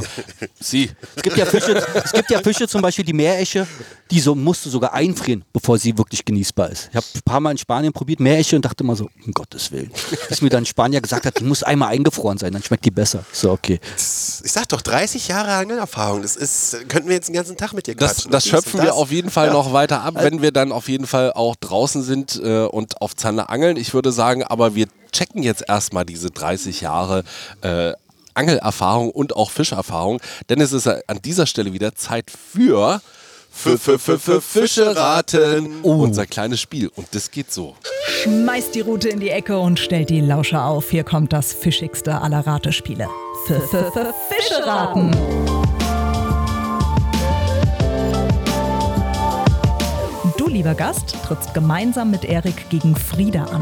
Sie. 0.60 0.90
Es 1.16 1.24
gibt 1.24 1.38
ja 1.38 1.46
Fische, 1.46 1.84
es 2.04 2.12
gibt 2.12 2.30
ja 2.30 2.40
Fische, 2.42 2.68
zum 2.68 2.82
Beispiel 2.82 3.04
die 3.04 3.14
Meeresche, 3.14 3.66
die 4.12 4.20
so 4.20 4.36
musst 4.36 4.64
du 4.66 4.70
sogar 4.70 4.94
einfrieren, 4.94 5.44
bevor 5.52 5.78
sie 5.80 5.98
wirklich 5.98 6.24
genießbar 6.24 6.70
ist. 6.70 6.90
Ich 6.92 6.96
habe 6.96 7.06
ein 7.16 7.22
paar 7.26 7.40
Mal 7.40 7.52
in 7.52 7.58
Spanien 7.58 7.92
probiert, 7.92 8.20
Meeresche, 8.20 8.56
und 8.56 8.64
dachte 8.64 8.84
immer 8.84 8.96
so, 8.96 9.10
um 9.26 9.32
Gottes 9.34 9.72
Willen. 9.72 9.92
Bis 10.30 10.42
mir 10.42 10.50
dann 10.50 10.66
Spanier 10.66 11.02
gesagt 11.02 11.26
hat, 11.26 11.40
die 11.40 11.44
muss 11.44 11.64
einmal 11.64 11.90
eingefroren 11.90 12.38
sein, 12.38 12.54
dann 12.54 12.62
schmeckt 12.64 12.86
die 12.86 12.92
besser. 12.92 13.26
So, 13.34 13.52
okay. 13.52 13.80
Ich 13.98 14.52
sag 14.52 14.70
doch, 14.70 14.82
30 14.82 15.28
Jahre 15.30 15.54
Angelerfahrung, 15.56 16.22
das 16.22 16.36
ist, 16.36 16.78
könnten 16.88 17.10
wir 17.10 17.16
jetzt 17.16 17.28
den 17.28 17.36
ganzen 17.36 17.58
Tag 17.58 17.74
mit 17.74 17.88
dir 17.88 17.96
Das, 17.96 18.14
quatschen. 18.14 18.32
das 18.32 18.46
schöpfen 18.46 18.80
und 18.80 18.86
wir 18.86 18.90
das. 18.92 18.98
auf 18.98 19.12
jeden 19.12 19.32
Fall 19.32 19.52
noch 19.52 19.74
weiter 19.74 20.02
ab, 20.04 20.14
wenn 20.18 20.42
wir 20.44 20.52
dann 20.52 20.72
auf 20.72 20.88
jeden 20.88 21.08
Fall 21.08 21.34
auch 21.34 21.56
draußen 21.56 22.04
sind 22.04 22.40
äh, 22.42 22.66
und 22.66 23.02
auf 23.02 23.16
Zander 23.16 23.50
angeln. 23.50 23.78
Ich 23.78 23.94
würde 23.96 24.12
sagen, 24.12 24.44
aber 24.44 24.76
wir 24.76 24.88
checken 25.12 25.42
jetzt 25.44 25.64
erstmal 25.68 26.06
diese 26.06 26.30
30 26.30 26.82
Jahre 26.82 27.24
äh, 27.62 27.94
Angelerfahrung 28.34 29.12
und 29.12 29.36
auch 29.36 29.52
Fischerfahrung, 29.52 30.20
denn 30.50 30.62
es 30.62 30.72
ist 30.72 30.88
an 30.88 31.22
dieser 31.24 31.46
Stelle 31.46 31.74
wieder 31.74 31.96
Zeit 31.96 32.32
für 32.32 33.02
für, 33.52 33.78
für, 33.78 34.00
für, 34.00 34.18
für 34.18 34.42
Fische 34.42 34.96
raten. 34.96 35.82
Unser 35.84 36.26
kleines 36.26 36.62
Spiel. 36.62 36.90
Und 36.96 37.08
das 37.14 37.30
geht 37.30 37.52
so. 37.52 37.76
Schmeißt 38.24 38.74
die 38.74 38.82
Rute 38.82 39.10
in 39.10 39.20
die 39.20 39.30
Ecke 39.30 39.60
und 39.60 39.78
stellt 39.78 40.10
die 40.10 40.22
Lauscher 40.22 40.66
auf. 40.66 40.90
Hier 40.90 41.04
kommt 41.04 41.34
das 41.34 41.54
fischigste 41.54 42.22
aller 42.22 42.48
Ratespiele. 42.48 43.10
F 43.48 43.74
-f 43.74 43.92
-f 43.94 44.14
Fische 44.30 44.66
raten. 44.66 45.12
Du, 50.38 50.48
lieber 50.48 50.74
Gast, 50.74 51.16
trittst 51.28 51.54
gemeinsam 51.54 52.10
mit 52.10 52.26
Erik 52.26 52.70
gegen 52.70 52.96
Frieda 52.96 53.44
an. 53.46 53.62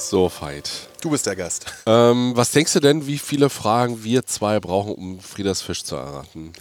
So, 0.00 0.30
Veit. 0.30 0.70
Du 1.02 1.10
bist 1.10 1.26
der 1.26 1.36
Gast. 1.36 1.66
Ähm, 1.84 2.32
was 2.34 2.52
denkst 2.52 2.72
du 2.72 2.80
denn, 2.80 3.06
wie 3.06 3.18
viele 3.18 3.50
Fragen 3.50 4.02
wir 4.02 4.24
zwei 4.24 4.58
brauchen, 4.58 4.94
um 4.94 5.20
Friedas 5.20 5.60
Fisch 5.60 5.84
zu 5.84 5.94
erraten? 5.96 6.54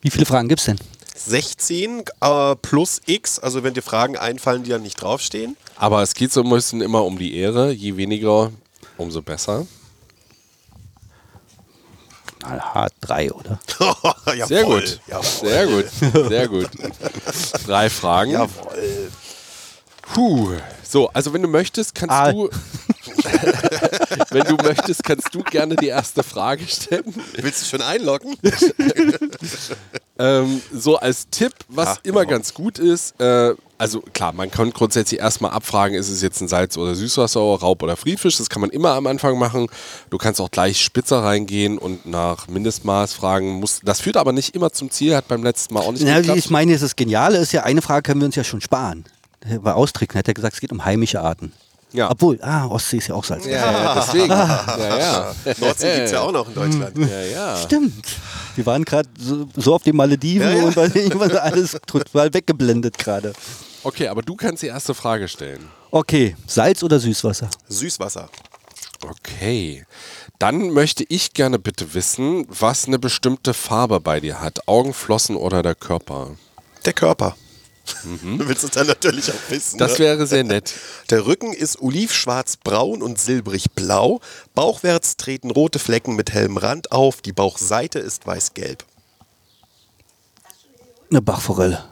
Wie 0.00 0.08
viele 0.08 0.24
Fragen 0.24 0.48
gibt 0.48 0.60
es 0.60 0.66
denn? 0.66 0.78
16 1.14 2.04
äh, 2.22 2.56
plus 2.56 3.02
X, 3.04 3.38
also 3.38 3.62
wenn 3.62 3.74
dir 3.74 3.82
Fragen 3.82 4.16
einfallen, 4.16 4.62
die 4.62 4.70
dann 4.70 4.80
nicht 4.82 5.00
draufstehen. 5.00 5.58
Aber 5.76 6.02
es 6.02 6.14
geht 6.14 6.32
so 6.32 6.42
ein 6.42 6.48
bisschen 6.48 6.80
immer 6.80 7.04
um 7.04 7.18
die 7.18 7.36
Ehre. 7.36 7.70
Je 7.70 7.98
weniger, 7.98 8.50
umso 8.96 9.20
besser. 9.20 9.66
Hart 12.42 12.94
drei, 13.02 13.30
oder? 13.30 13.60
Jawohl, 14.26 14.46
Sehr 14.46 14.64
gut. 14.64 15.00
Jawohl. 15.06 15.24
Sehr 15.24 15.66
gut. 15.66 15.86
Sehr 16.28 16.48
gut. 16.48 16.70
Drei 17.66 17.90
Fragen. 17.90 18.30
Jawohl. 18.30 19.10
Puh. 20.14 20.50
So, 20.82 21.08
also 21.10 21.32
wenn 21.32 21.42
du 21.42 21.48
möchtest, 21.48 21.94
kannst 21.94 22.14
Ah. 22.14 22.32
du. 22.32 22.48
wenn 24.30 24.44
du 24.44 24.56
möchtest, 24.56 25.04
kannst 25.04 25.32
du 25.34 25.42
gerne 25.42 25.76
die 25.76 25.86
erste 25.88 26.22
Frage 26.22 26.66
stellen. 26.66 27.14
Willst 27.36 27.62
du 27.62 27.66
schon 27.66 27.82
einloggen? 27.82 28.36
Ähm, 30.18 30.60
so 30.70 30.98
als 30.98 31.30
Tipp, 31.30 31.54
was 31.68 31.88
Ja, 31.88 31.96
immer 32.02 32.20
genau. 32.26 32.32
ganz 32.32 32.52
gut 32.52 32.78
ist, 32.78 33.18
äh, 33.22 33.54
also 33.78 34.02
klar, 34.12 34.34
man 34.34 34.50
kann 34.50 34.70
grundsätzlich 34.70 35.18
erstmal 35.18 35.52
abfragen, 35.52 35.96
ist 35.96 36.10
es 36.10 36.20
jetzt 36.20 36.42
ein 36.42 36.48
Salz- 36.48 36.76
oder 36.76 36.94
Süßwasser, 36.94 37.40
Raub- 37.40 37.82
oder 37.82 37.96
Friedfisch, 37.96 38.36
das 38.36 38.50
kann 38.50 38.60
man 38.60 38.68
immer 38.68 38.90
am 38.90 39.06
Anfang 39.06 39.38
machen. 39.38 39.68
Du 40.10 40.18
kannst 40.18 40.38
auch 40.42 40.50
gleich 40.50 40.78
spitzer 40.82 41.22
reingehen 41.22 41.78
und 41.78 42.04
nach 42.04 42.48
Mindestmaß 42.48 43.14
fragen. 43.14 43.60
Muss, 43.60 43.80
das 43.82 44.02
führt 44.02 44.18
aber 44.18 44.32
nicht 44.32 44.54
immer 44.54 44.70
zum 44.72 44.90
Ziel, 44.90 45.16
hat 45.16 45.26
beim 45.26 45.42
letzten 45.42 45.72
Mal 45.72 45.80
auch 45.80 45.92
nicht 45.92 46.02
wie 46.04 46.12
geklappt. 46.12 46.38
ich 46.38 46.50
meine, 46.50 46.76
das 46.78 46.96
Geniale 46.96 47.38
ist 47.38 47.52
ja, 47.52 47.62
eine 47.62 47.80
Frage 47.80 48.02
können 48.02 48.20
wir 48.20 48.26
uns 48.26 48.36
ja 48.36 48.44
schon 48.44 48.60
sparen. 48.60 49.04
Bei 49.62 49.72
Austricksen 49.72 50.18
hat 50.18 50.28
er 50.28 50.34
gesagt, 50.34 50.54
es 50.54 50.60
geht 50.60 50.72
um 50.72 50.84
heimische 50.84 51.20
Arten. 51.20 51.52
Ja. 51.92 52.10
Obwohl, 52.10 52.38
ah, 52.42 52.66
Ostsee 52.66 52.98
ist 52.98 53.08
ja 53.08 53.14
auch 53.16 53.24
Salz. 53.24 53.46
Ja, 53.46 53.72
ja, 53.72 53.94
deswegen. 53.94 54.28
Ja, 54.30 54.98
ja. 54.98 55.34
Nordsee 55.58 55.94
gibt 55.94 56.06
es 56.06 56.12
ja 56.12 56.20
auch 56.20 56.30
noch 56.30 56.46
in 56.46 56.54
Deutschland. 56.54 56.96
Ja, 56.98 57.20
ja. 57.22 57.56
Stimmt. 57.56 58.04
Wir 58.54 58.64
waren 58.66 58.84
gerade 58.84 59.08
so, 59.18 59.48
so 59.56 59.74
auf 59.74 59.82
den 59.82 59.96
Malediven 59.96 60.48
Ja, 60.48 60.56
ja. 60.56 60.64
und 60.64 60.76
weil 60.76 60.96
irgendwas 60.96 61.34
alles 61.36 61.76
total 61.86 62.32
weggeblendet 62.32 62.96
gerade. 62.98 63.32
Okay, 63.82 64.08
aber 64.08 64.22
du 64.22 64.36
kannst 64.36 64.62
die 64.62 64.68
erste 64.68 64.94
Frage 64.94 65.26
stellen. 65.26 65.68
Okay, 65.90 66.36
Salz 66.46 66.82
oder 66.82 67.00
Süßwasser? 67.00 67.48
Süßwasser. 67.68 68.28
Okay. 69.02 69.84
Dann 70.38 70.70
möchte 70.70 71.04
ich 71.08 71.32
gerne 71.32 71.58
bitte 71.58 71.94
wissen, 71.94 72.46
was 72.48 72.86
eine 72.86 72.98
bestimmte 72.98 73.52
Farbe 73.54 74.00
bei 74.00 74.20
dir 74.20 74.40
hat. 74.40 74.68
Augenflossen 74.68 75.36
oder 75.36 75.62
der 75.62 75.74
Körper? 75.74 76.36
Der 76.84 76.92
Körper. 76.92 77.36
Du 78.02 78.48
willst 78.48 78.64
es 78.64 78.70
dann 78.70 78.86
natürlich 78.86 79.30
auch 79.30 79.50
wissen. 79.50 79.78
Das 79.78 79.94
ne? 79.94 79.98
wäre 80.00 80.26
sehr 80.26 80.44
nett. 80.44 80.74
Der 81.10 81.26
Rücken 81.26 81.52
ist 81.52 81.80
olivschwarz-braun 81.80 83.02
und 83.02 83.18
silbrig-blau. 83.18 84.20
Bauchwärts 84.54 85.16
treten 85.16 85.50
rote 85.50 85.78
Flecken 85.78 86.16
mit 86.16 86.32
hellem 86.32 86.56
Rand 86.56 86.92
auf. 86.92 87.22
Die 87.22 87.32
Bauchseite 87.32 87.98
ist 87.98 88.26
weiß-gelb. 88.26 88.84
Eine 91.10 91.22
Bachforelle. 91.22 91.84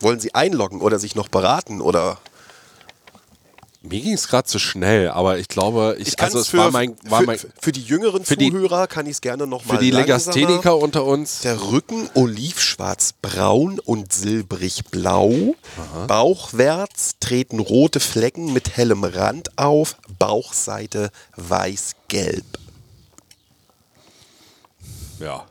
Wollen 0.00 0.20
Sie 0.20 0.34
einloggen 0.34 0.80
oder 0.80 0.98
sich 0.98 1.14
noch 1.14 1.28
beraten? 1.28 1.80
Oder 1.80 2.18
Mir 3.86 4.00
ging 4.00 4.14
es 4.14 4.28
gerade 4.28 4.48
zu 4.48 4.58
schnell, 4.58 5.10
aber 5.10 5.38
ich 5.38 5.46
glaube, 5.46 5.96
ich, 5.98 6.16
kann's 6.16 6.34
also 6.34 6.38
es 6.40 6.54
war 6.54 6.70
mein, 6.70 6.96
war 7.02 7.20
für, 7.20 7.26
mein 7.26 7.38
für 7.60 7.70
die 7.70 7.82
jüngeren 7.82 8.24
für 8.24 8.34
die- 8.34 8.50
Zuhörer 8.50 8.86
kann 8.86 9.04
ich 9.04 9.12
es 9.12 9.20
gerne 9.20 9.46
noch 9.46 9.66
mal 9.66 9.74
für 9.74 9.80
die. 9.84 9.90
Legastheniker 9.90 10.78
unter 10.78 11.04
uns. 11.04 11.40
Der 11.40 11.60
Rücken 11.70 12.08
olivschwarz-braun 12.14 13.78
und 13.80 14.10
silbrig-blau. 14.10 15.54
Bauchwärts 16.06 17.16
treten 17.20 17.60
rote 17.60 18.00
Flecken 18.00 18.54
mit 18.54 18.74
hellem 18.74 19.04
Rand 19.04 19.58
auf. 19.58 19.96
Bauchseite 20.18 21.10
weiß-gelb. 21.36 22.46
Ja. 25.20 25.44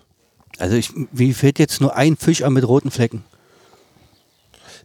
Also 0.58 0.76
ich, 0.76 0.92
wie 1.12 1.36
fällt 1.36 1.60
jetzt 1.60 1.82
nur 1.82 1.96
ein 1.96 2.18
Fisch 2.18 2.42
an 2.42 2.54
mit 2.54 2.68
roten 2.68 2.90
Flecken? 2.90 3.24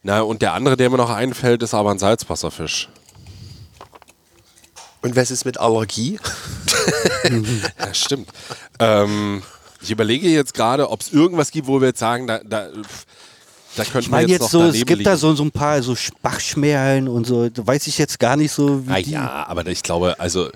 Na, 0.03 0.21
und 0.21 0.43
der 0.43 0.53
andere, 0.53 0.77
der 0.77 0.91
mir 0.91 0.99
noch 0.99 1.11
einfällt, 1.11 1.63
ist 1.63 1.73
aber 1.73 1.91
ein 1.93 1.99
Salzwasserfisch. 1.99 2.91
Und 5.03 5.15
was 5.17 5.31
ist 5.31 5.45
mit 5.45 5.59
Allergie? 5.59 6.19
Ja, 7.79 7.93
stimmt. 7.95 8.29
ähm, 8.79 9.43
ich 9.81 9.91
überlege 9.91 10.29
jetzt 10.29 10.55
gerade, 10.55 10.91
ob 10.91 11.01
es 11.01 11.13
irgendwas 11.13 11.51
gibt, 11.51 11.67
wo 11.67 11.81
wir 11.81 11.89
jetzt 11.89 11.99
sagen, 12.01 12.27
da, 12.27 12.41
da, 12.45 12.69
Da 13.77 13.83
Ich 13.83 14.09
meine 14.09 14.27
wir 14.27 14.33
jetzt, 14.35 14.43
jetzt 14.43 14.53
noch 14.53 14.61
so, 14.61 14.63
es 14.69 14.75
gibt 14.85 15.07
da 15.07 15.13
liegen. 15.13 15.17
so, 15.21 15.35
so 15.35 15.43
ein 15.45 15.51
paar 15.53 15.83
so 15.83 15.95
Bachschmerlen 16.23 17.09
und 17.09 17.27
so, 17.27 17.49
da 17.49 17.67
weiß 17.67 17.87
ich 17.87 17.99
jetzt 17.99 18.19
gar 18.19 18.37
nicht 18.37 18.53
so, 18.53 18.87
wie 18.87 18.93
Ah, 18.93 18.97
die. 19.03 19.11
ja, 19.13 19.47
aber 19.49 19.67
ich 19.67 19.83
glaube, 19.83 20.19
also 20.19 20.49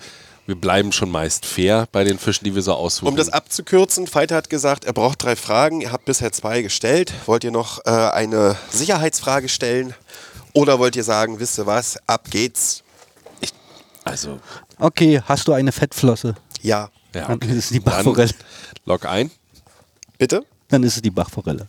wir 0.47 0.57
bleiben 0.57 0.91
schon 0.93 1.11
meist 1.11 1.47
fair 1.47 1.87
bei 1.93 2.03
den 2.05 2.19
Fischen, 2.19 2.45
die 2.45 2.55
wir 2.55 2.63
so 2.63 2.73
aussuchen. 2.75 3.09
Um 3.09 3.17
das 3.17 3.29
abzukürzen, 3.29 4.07
Feiter 4.09 4.35
hat 4.35 4.51
gesagt, 4.51 4.85
er 4.85 4.93
braucht 4.93 5.23
drei 5.23 5.37
Fragen. 5.37 5.81
Ihr 5.81 5.93
habt 5.93 6.05
bisher 6.05 6.33
zwei 6.33 6.63
gestellt. 6.63 7.13
Wollt 7.27 7.45
ihr 7.45 7.53
noch 7.53 7.79
äh, 7.85 7.91
eine 7.91 8.57
Sicherheitsfrage 8.71 9.49
stellen? 9.49 9.95
Oder 10.53 10.79
wollt 10.81 10.97
ihr 10.97 11.05
sagen, 11.05 11.39
wisst 11.39 11.59
ihr 11.59 11.67
was, 11.67 11.97
ab 12.09 12.27
geht's? 12.31 12.82
Also, 14.05 14.41
Okay, 14.79 15.21
hast 15.25 15.47
du 15.49 15.53
eine 15.53 15.73
Fettflosse? 15.73 16.35
Ja. 16.61 16.91
ja, 17.15 17.27
Dann 17.27 17.37
okay. 17.37 17.51
ist 17.51 17.57
es 17.57 17.69
die 17.71 17.81
Bachforelle. 17.81 18.29
Dann 18.29 18.37
log 18.87 19.07
ein. 19.07 19.31
Bitte? 20.19 20.45
Dann 20.69 20.83
ist 20.83 20.97
es 20.97 21.03
die 21.03 21.11
Bachforelle. 21.11 21.69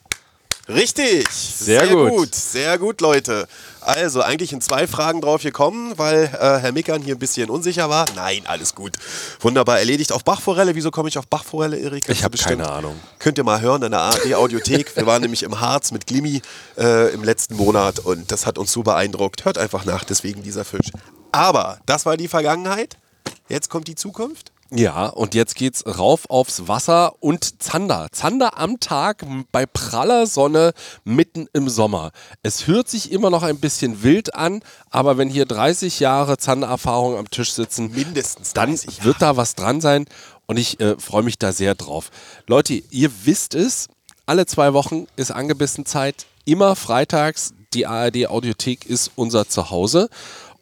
Richtig. 0.69 1.28
Sehr 1.30 1.88
gut. 1.88 2.34
Sehr 2.34 2.78
gut, 2.78 3.02
Leute. 3.02 3.47
Also 3.82 4.21
eigentlich 4.21 4.54
in 4.54 4.62
zwei 4.62 4.88
Fragen 4.88 5.19
drauf 5.19 5.41
gekommen, 5.43 5.93
weil 5.97 6.23
äh, 6.26 6.60
Herr 6.60 6.71
Mickern 6.71 7.02
hier 7.02 7.15
ein 7.15 7.19
bisschen 7.19 7.49
unsicher 7.49 7.89
war. 7.89 8.06
Nein, 8.15 8.43
alles 8.45 8.73
gut. 8.73 8.95
Wunderbar 9.41 9.80
erledigt. 9.80 10.13
Auf 10.13 10.23
Bachforelle. 10.23 10.73
Wieso 10.73 10.89
komme 10.89 11.10
ich 11.10 11.17
auf 11.17 11.28
Bachforelle, 11.28 11.78
Erik? 11.78 12.06
Ich 12.06 12.12
Hast 12.12 12.19
du 12.21 12.23
hab 12.26 12.32
bestimmt- 12.32 12.62
keine 12.62 12.69
Ahnung. 12.71 12.97
Könnt 13.19 13.38
ihr 13.38 13.43
mal 13.43 13.60
hören 13.60 13.84
in 13.84 13.91
der 13.91 13.99
ARD-Audiothek. 13.99 14.95
Wir 14.95 15.06
waren 15.06 15.21
nämlich 15.21 15.43
im 15.43 15.60
Harz 15.60 15.91
mit 15.91 16.08
Glimmi 16.08 16.41
äh, 16.78 17.13
im 17.13 17.26
letzten 17.26 17.58
Monat 17.58 17.99
und 17.99 18.32
das 18.32 18.45
hat 18.45 18.58
uns 18.58 18.71
so 18.71 18.84
beeindruckt. 18.84 19.43
Hört 19.43 19.58
einfach 19.58 19.84
nach, 19.84 20.06
deswegen 20.06 20.43
dieser 20.43 20.63
Fisch. 20.63 20.91
Aber 21.34 21.80
das 21.86 22.06
war 22.06 22.15
die 22.15 22.30
Vergangenheit. 22.30 22.95
Jetzt 23.49 23.69
kommt 23.69 23.89
die 23.89 23.95
Zukunft. 23.95 24.52
Ja, 24.75 25.05
und 25.05 25.36
jetzt 25.36 25.53
geht's 25.53 25.86
rauf 25.86 26.27
aufs 26.31 26.67
Wasser 26.67 27.13
und 27.19 27.62
Zander. 27.62 28.07
Zander 28.12 28.57
am 28.57 28.79
Tag 28.79 29.23
bei 29.51 29.67
praller 29.67 30.25
Sonne 30.25 30.73
mitten 31.03 31.45
im 31.53 31.69
Sommer. 31.69 32.12
Es 32.41 32.65
hört 32.65 32.89
sich 32.89 33.12
immer 33.12 33.29
noch 33.29 33.43
ein 33.43 33.59
bisschen 33.59 34.01
wild 34.01 34.33
an, 34.33 34.63
aber 34.89 35.19
wenn 35.19 35.29
hier 35.29 35.45
30 35.45 35.99
Jahre 35.99 36.39
Zandererfahrung 36.39 37.19
am 37.19 37.29
Tisch 37.29 37.53
sitzen, 37.53 37.91
Mindestens 37.91 38.53
dann 38.53 38.69
30 38.69 39.03
wird 39.03 39.21
da 39.21 39.38
was 39.38 39.53
dran 39.53 39.79
sein 39.79 40.05
und 40.47 40.57
ich 40.57 40.79
äh, 40.79 40.97
freue 40.97 41.21
mich 41.21 41.38
da 41.38 41.51
sehr 41.51 41.75
drauf. 41.75 42.09
Leute, 42.47 42.73
ihr 42.73 43.12
wisst 43.25 43.53
es, 43.53 43.89
alle 44.25 44.47
zwei 44.47 44.73
Wochen 44.73 45.05
ist 45.15 45.29
angebissen 45.29 45.86
Zeit. 45.86 46.25
Immer 46.45 46.75
freitags, 46.75 47.53
die 47.75 47.86
ARD 47.86 48.25
Audiothek 48.25 48.88
ist 48.88 49.12
unser 49.15 49.47
Zuhause. 49.47 50.09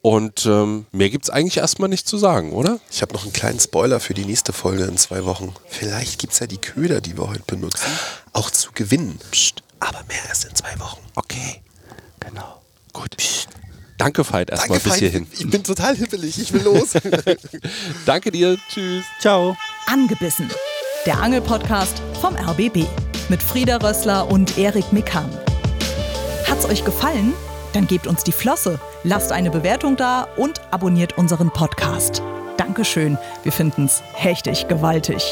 Und 0.01 0.47
ähm, 0.47 0.87
mehr 0.91 1.09
gibt's 1.09 1.29
eigentlich 1.29 1.57
erstmal 1.57 1.89
nicht 1.89 2.07
zu 2.07 2.17
sagen, 2.17 2.53
oder? 2.53 2.79
Ich 2.89 3.01
habe 3.03 3.13
noch 3.13 3.23
einen 3.23 3.33
kleinen 3.33 3.59
Spoiler 3.59 3.99
für 3.99 4.15
die 4.15 4.25
nächste 4.25 4.51
Folge 4.51 4.85
in 4.85 4.97
zwei 4.97 5.25
Wochen. 5.25 5.53
Vielleicht 5.67 6.19
gibt 6.19 6.33
es 6.33 6.39
ja 6.39 6.47
die 6.47 6.57
Köder, 6.57 7.01
die 7.01 7.15
wir 7.17 7.29
heute 7.29 7.43
benutzen, 7.45 7.85
auch 8.33 8.49
zu 8.49 8.71
gewinnen. 8.73 9.19
Psst. 9.29 9.61
Aber 9.79 10.03
mehr 10.07 10.17
erst 10.27 10.45
in 10.45 10.55
zwei 10.55 10.79
Wochen. 10.79 10.99
Okay. 11.15 11.61
Genau. 12.19 12.61
Gut. 12.93 13.15
Danke, 13.97 14.23
Veit, 14.31 14.49
erstmal 14.49 14.79
bis 14.79 14.93
Veit. 14.93 14.99
hierhin. 14.99 15.27
Ich 15.31 15.47
bin 15.47 15.63
total 15.63 15.95
hippelig. 15.95 16.39
Ich 16.39 16.51
will 16.53 16.63
los. 16.63 16.89
Danke 18.07 18.31
dir. 18.31 18.57
Tschüss. 18.73 19.03
Ciao. 19.19 19.55
Angebissen. 19.85 20.49
Der 21.05 21.19
Angelpodcast 21.19 22.01
vom 22.19 22.35
RBB. 22.35 22.87
Mit 23.29 23.43
Frieda 23.43 23.77
Rössler 23.77 24.27
und 24.29 24.57
Erik 24.57 24.91
Mikan. 24.91 25.29
Hat's 26.47 26.65
euch 26.65 26.83
gefallen? 26.83 27.33
Dann 27.73 27.87
gebt 27.87 28.07
uns 28.07 28.23
die 28.23 28.31
Flosse, 28.31 28.79
lasst 29.03 29.31
eine 29.31 29.51
Bewertung 29.51 29.95
da 29.95 30.27
und 30.35 30.61
abonniert 30.71 31.17
unseren 31.17 31.51
Podcast. 31.51 32.21
Dankeschön. 32.57 33.17
Wir 33.43 33.51
finden's 33.51 34.03
hechtig 34.13 34.67
gewaltig. 34.67 35.23